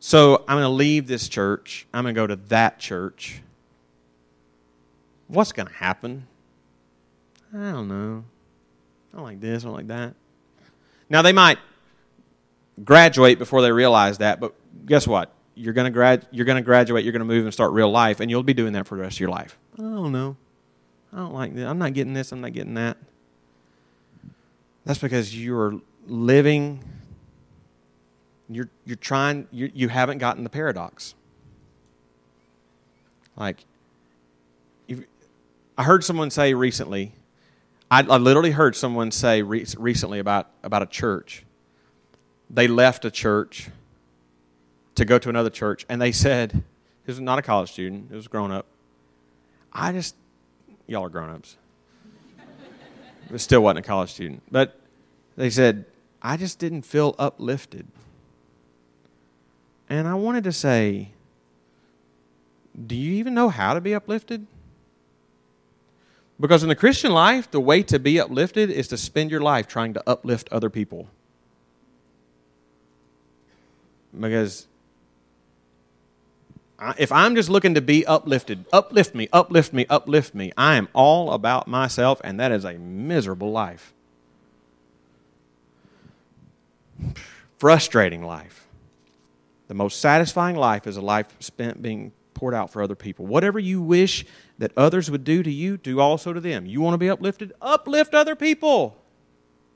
So 0.00 0.44
I'm 0.48 0.56
going 0.56 0.62
to 0.62 0.68
leave 0.68 1.06
this 1.06 1.28
church. 1.28 1.86
I'm 1.92 2.04
going 2.04 2.14
to 2.14 2.20
go 2.20 2.26
to 2.26 2.36
that 2.48 2.78
church. 2.78 3.42
What's 5.26 5.52
going 5.52 5.66
to 5.66 5.74
happen? 5.74 6.26
I 7.52 7.72
don't 7.72 7.88
know. 7.88 8.24
I 9.18 9.20
don't 9.20 9.26
like 9.26 9.40
this, 9.40 9.64
I 9.64 9.66
don't 9.66 9.76
like 9.76 9.88
that. 9.88 10.14
Now, 11.10 11.22
they 11.22 11.32
might 11.32 11.58
graduate 12.84 13.40
before 13.40 13.62
they 13.62 13.72
realize 13.72 14.18
that, 14.18 14.38
but 14.38 14.54
guess 14.86 15.08
what? 15.08 15.32
You're 15.56 15.72
going 15.72 15.92
grad- 15.92 16.30
to 16.30 16.62
graduate, 16.62 17.04
you're 17.04 17.12
going 17.12 17.18
to 17.18 17.26
move 17.26 17.44
and 17.44 17.52
start 17.52 17.72
real 17.72 17.90
life, 17.90 18.20
and 18.20 18.30
you'll 18.30 18.44
be 18.44 18.54
doing 18.54 18.74
that 18.74 18.86
for 18.86 18.94
the 18.94 19.02
rest 19.02 19.16
of 19.16 19.20
your 19.20 19.30
life. 19.30 19.58
I 19.76 19.82
don't 19.82 20.12
know. 20.12 20.36
I 21.12 21.16
don't 21.16 21.34
like 21.34 21.52
this. 21.52 21.66
I'm 21.66 21.78
not 21.78 21.94
getting 21.94 22.12
this, 22.12 22.30
I'm 22.30 22.40
not 22.40 22.52
getting 22.52 22.74
that. 22.74 22.96
That's 24.84 25.00
because 25.00 25.36
you're 25.36 25.80
living 26.06 26.84
you're, 28.48 28.68
you're 28.86 28.96
trying, 28.96 29.46
you, 29.50 29.70
you 29.74 29.88
haven't 29.88 30.18
gotten 30.18 30.44
the 30.44 30.48
paradox. 30.48 31.14
Like, 33.36 33.64
I 35.76 35.82
heard 35.82 36.02
someone 36.02 36.30
say 36.30 36.54
recently, 36.54 37.12
I, 37.90 38.02
I 38.02 38.16
literally 38.18 38.50
heard 38.50 38.76
someone 38.76 39.10
say 39.10 39.42
re- 39.42 39.66
recently 39.78 40.18
about, 40.18 40.50
about 40.62 40.82
a 40.82 40.86
church. 40.86 41.44
They 42.50 42.68
left 42.68 43.04
a 43.04 43.10
church 43.10 43.70
to 44.94 45.04
go 45.04 45.18
to 45.18 45.28
another 45.28 45.50
church, 45.50 45.86
and 45.88 46.00
they 46.00 46.12
said, 46.12 46.52
this 47.06 47.14
was 47.14 47.20
not 47.20 47.38
a 47.38 47.42
college 47.42 47.72
student, 47.72 48.10
it 48.10 48.14
was 48.14 48.28
grown 48.28 48.50
up. 48.50 48.66
I 49.72 49.92
just, 49.92 50.16
y'all 50.86 51.04
are 51.04 51.08
grown 51.08 51.30
ups. 51.30 51.56
it 53.32 53.38
still 53.38 53.62
wasn't 53.62 53.80
a 53.80 53.82
college 53.82 54.10
student. 54.10 54.42
But 54.50 54.78
they 55.36 55.50
said, 55.50 55.86
I 56.20 56.36
just 56.36 56.58
didn't 56.58 56.82
feel 56.82 57.14
uplifted. 57.18 57.86
And 59.88 60.06
I 60.06 60.14
wanted 60.14 60.44
to 60.44 60.52
say, 60.52 61.10
do 62.86 62.94
you 62.94 63.14
even 63.14 63.34
know 63.34 63.48
how 63.48 63.74
to 63.74 63.80
be 63.80 63.94
uplifted? 63.94 64.46
Because 66.40 66.62
in 66.62 66.68
the 66.68 66.76
Christian 66.76 67.12
life, 67.12 67.50
the 67.50 67.60
way 67.60 67.82
to 67.82 67.98
be 67.98 68.20
uplifted 68.20 68.70
is 68.70 68.86
to 68.88 68.96
spend 68.96 69.30
your 69.30 69.40
life 69.40 69.66
trying 69.66 69.94
to 69.94 70.02
uplift 70.06 70.48
other 70.52 70.70
people. 70.70 71.08
Because 74.18 74.68
if 76.96 77.10
I'm 77.10 77.34
just 77.34 77.50
looking 77.50 77.74
to 77.74 77.80
be 77.80 78.06
uplifted, 78.06 78.64
uplift 78.72 79.14
me, 79.14 79.28
uplift 79.32 79.72
me, 79.72 79.84
uplift 79.90 80.34
me, 80.34 80.52
I 80.56 80.76
am 80.76 80.88
all 80.92 81.32
about 81.32 81.66
myself, 81.66 82.20
and 82.22 82.38
that 82.38 82.52
is 82.52 82.64
a 82.64 82.74
miserable 82.74 83.50
life. 83.50 83.92
Frustrating 87.58 88.22
life. 88.22 88.68
The 89.66 89.74
most 89.74 90.00
satisfying 90.00 90.56
life 90.56 90.86
is 90.86 90.96
a 90.96 91.00
life 91.00 91.34
spent 91.40 91.82
being 91.82 92.12
poured 92.38 92.54
out 92.54 92.70
for 92.70 92.80
other 92.80 92.94
people. 92.94 93.26
Whatever 93.26 93.58
you 93.58 93.82
wish 93.82 94.24
that 94.58 94.70
others 94.76 95.10
would 95.10 95.24
do 95.24 95.42
to 95.42 95.50
you, 95.50 95.76
do 95.76 95.98
also 95.98 96.32
to 96.32 96.38
them. 96.38 96.66
You 96.66 96.80
want 96.80 96.94
to 96.94 96.98
be 96.98 97.10
uplifted? 97.10 97.52
Uplift 97.60 98.14
other 98.14 98.36
people. 98.36 98.96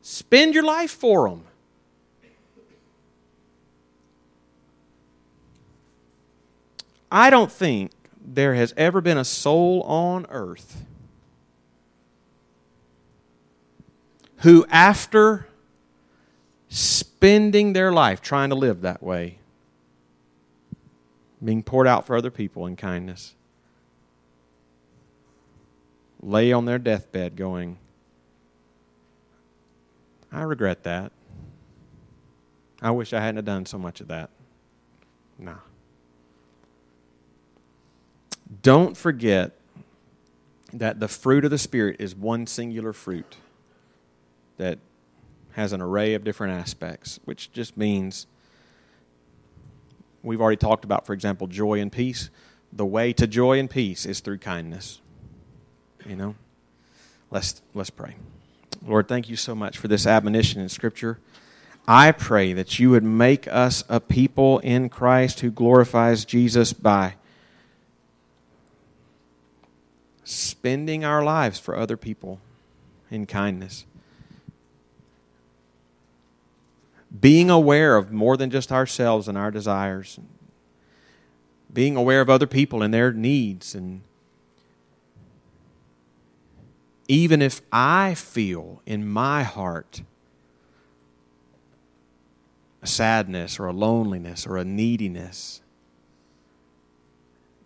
Spend 0.01 0.55
your 0.55 0.63
life 0.63 0.93
for 0.93 1.29
them. 1.29 1.43
I 7.11 7.31
don't 7.31 7.51
think 7.51 7.91
there 8.25 8.55
has 8.55 8.73
ever 8.77 9.01
been 9.01 9.19
a 9.19 9.25
soul 9.25 9.83
on 9.83 10.25
earth 10.31 10.85
who, 14.39 14.65
after 14.71 15.49
spending 16.69 17.73
their 17.73 17.93
life 17.93 18.23
trying 18.23 18.51
to 18.51 18.55
live 18.55 18.83
that 18.83 19.03
way, 19.03 19.39
being 21.45 21.63
poured 21.63 21.87
out 21.87 22.07
for 22.07 22.17
other 22.17 22.31
people 22.31 22.67
in 22.67 22.77
kindness, 22.77 23.35
lay 26.23 26.53
on 26.53 26.65
their 26.65 26.79
deathbed 26.79 27.37
going, 27.37 27.79
I 30.31 30.43
regret 30.43 30.85
that. 30.85 31.13
I 32.81 32.91
wish 32.91 33.13
I 33.13 33.21
hadn't 33.21 33.45
done 33.45 33.67
so 33.67 33.79
much 33.79 34.01
of 34.01 34.09
that. 34.09 34.31
Nah. 35.39 35.57
Don't 38.63 38.97
forget 38.97 39.53
that 40.73 41.01
the 41.01 41.09
fruit 41.09 41.45
of 41.45 41.51
the 41.51 41.59
Spirit 41.59 41.97
is 41.99 42.15
one 42.15 42.47
singular 42.47 42.93
fruit 42.93 43.37
that 44.57 44.79
has 45.53 45.73
an 45.73 45.83
array 45.83 46.15
of 46.15 46.25
different 46.25 46.55
aspects, 46.55 47.21
which 47.25 47.53
just 47.53 47.77
means 47.77 48.27
we've 50.23 50.41
already 50.41 50.57
talked 50.57 50.85
about, 50.85 51.07
for 51.07 51.13
example, 51.13 51.47
joy 51.47 51.81
and 51.81 51.91
peace. 51.91 52.31
The 52.73 52.87
way 52.87 53.13
to 53.15 53.27
joy 53.27 53.59
and 53.59 53.69
peace 53.69 54.07
is 54.07 54.21
through 54.21 54.39
kindness. 54.39 55.01
You 56.07 56.17
know? 56.17 56.35
Let's, 57.31 57.63
let's 57.75 57.91
pray. 57.91 58.17
Lord, 58.87 59.09
thank 59.09 59.29
you 59.29 59.37
so 59.37 59.55
much 59.55 59.79
for 59.79 59.89
this 59.89 60.07
admonition 60.07 60.61
in 60.61 60.69
Scripture. 60.69 61.19
I 61.87 62.13
pray 62.13 62.53
that 62.53 62.79
you 62.79 62.91
would 62.91 63.03
make 63.05 63.49
us 63.49 63.85
a 63.89 64.01
people 64.01 64.59
in 64.61 64.89
Christ 64.89 65.41
who 65.41 65.51
glorifies 65.51 66.25
Jesus 66.25 66.73
by 66.73 67.15
spending 70.25 71.05
our 71.05 71.25
lives 71.25 71.59
for 71.59 71.77
other 71.77 71.97
people 71.97 72.41
in 73.11 73.27
kindness. 73.27 73.85
Being 77.21 77.51
aware 77.51 77.97
of 77.97 78.13
more 78.13 78.37
than 78.37 78.51
just 78.51 78.73
ourselves 78.73 79.29
and 79.29 79.37
our 79.37 79.51
desires, 79.51 80.19
being 81.73 81.97
aware 81.97 82.21
of 82.21 82.31
other 82.31 82.47
people 82.47 82.83
and 82.83 82.93
their 82.93 83.13
needs. 83.13 83.75
And 83.75 84.03
even 87.09 87.43
if 87.43 87.61
I 87.71 88.15
feel 88.15 88.83
in 88.87 89.07
my 89.07 89.43
heart 89.43 90.03
a 92.83 92.87
sadness 92.87 93.61
or 93.61 93.67
a 93.67 93.73
loneliness 93.73 94.47
or 94.47 94.57
a 94.57 94.65
neediness, 94.65 95.61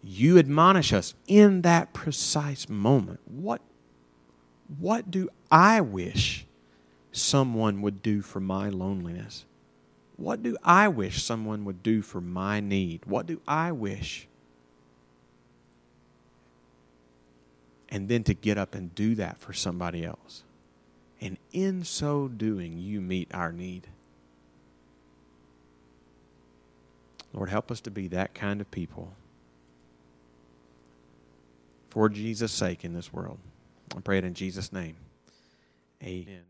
you 0.03 0.39
admonish 0.39 0.93
us 0.93 1.15
in 1.27 1.63
that 1.63 1.93
precise 1.93 2.69
moment. 2.69 3.21
What, 3.25 3.61
what 4.79 5.11
do 5.11 5.29
I 5.51 5.81
wish 5.81 6.46
someone 7.17 7.83
would 7.83 8.03
do 8.03 8.21
for 8.23 8.41
my 8.41 8.69
loneliness. 8.69 9.45
what 10.17 10.43
do 10.43 10.57
I 10.65 10.89
wish 10.89 11.23
someone 11.23 11.67
would 11.67 11.83
do 11.83 12.01
for 12.01 12.23
my 12.23 12.59
need? 12.59 13.05
What 13.05 13.27
do 13.27 13.41
I 13.47 13.71
wish? 13.73 14.27
And 17.91 18.09
then 18.09 18.25
to 18.25 18.33
get 18.35 18.57
up 18.57 18.75
and 18.75 18.95
do 18.95 19.15
that 19.17 19.39
for 19.39 19.53
somebody 19.53 20.05
else. 20.05 20.43
And 21.21 21.37
in 21.53 21.85
so 21.85 22.29
doing, 22.29 22.79
you 22.79 23.03
meet 23.03 23.29
our 23.35 23.53
need. 23.53 23.89
Lord, 27.35 27.51
help 27.51 27.71
us 27.71 27.83
to 27.83 27.91
be 27.91 28.09
that 28.09 28.35
kind 28.35 28.63
of 28.63 28.71
people 28.71 29.13
for 31.91 32.09
Jesus' 32.09 32.53
sake 32.53 32.85
in 32.85 32.95
this 32.95 33.13
world. 33.13 33.39
I 33.95 34.01
pray 34.01 34.17
it 34.17 34.25
in 34.25 34.33
Jesus' 34.33 34.73
name. 34.73 34.97
Amen. 36.03 36.47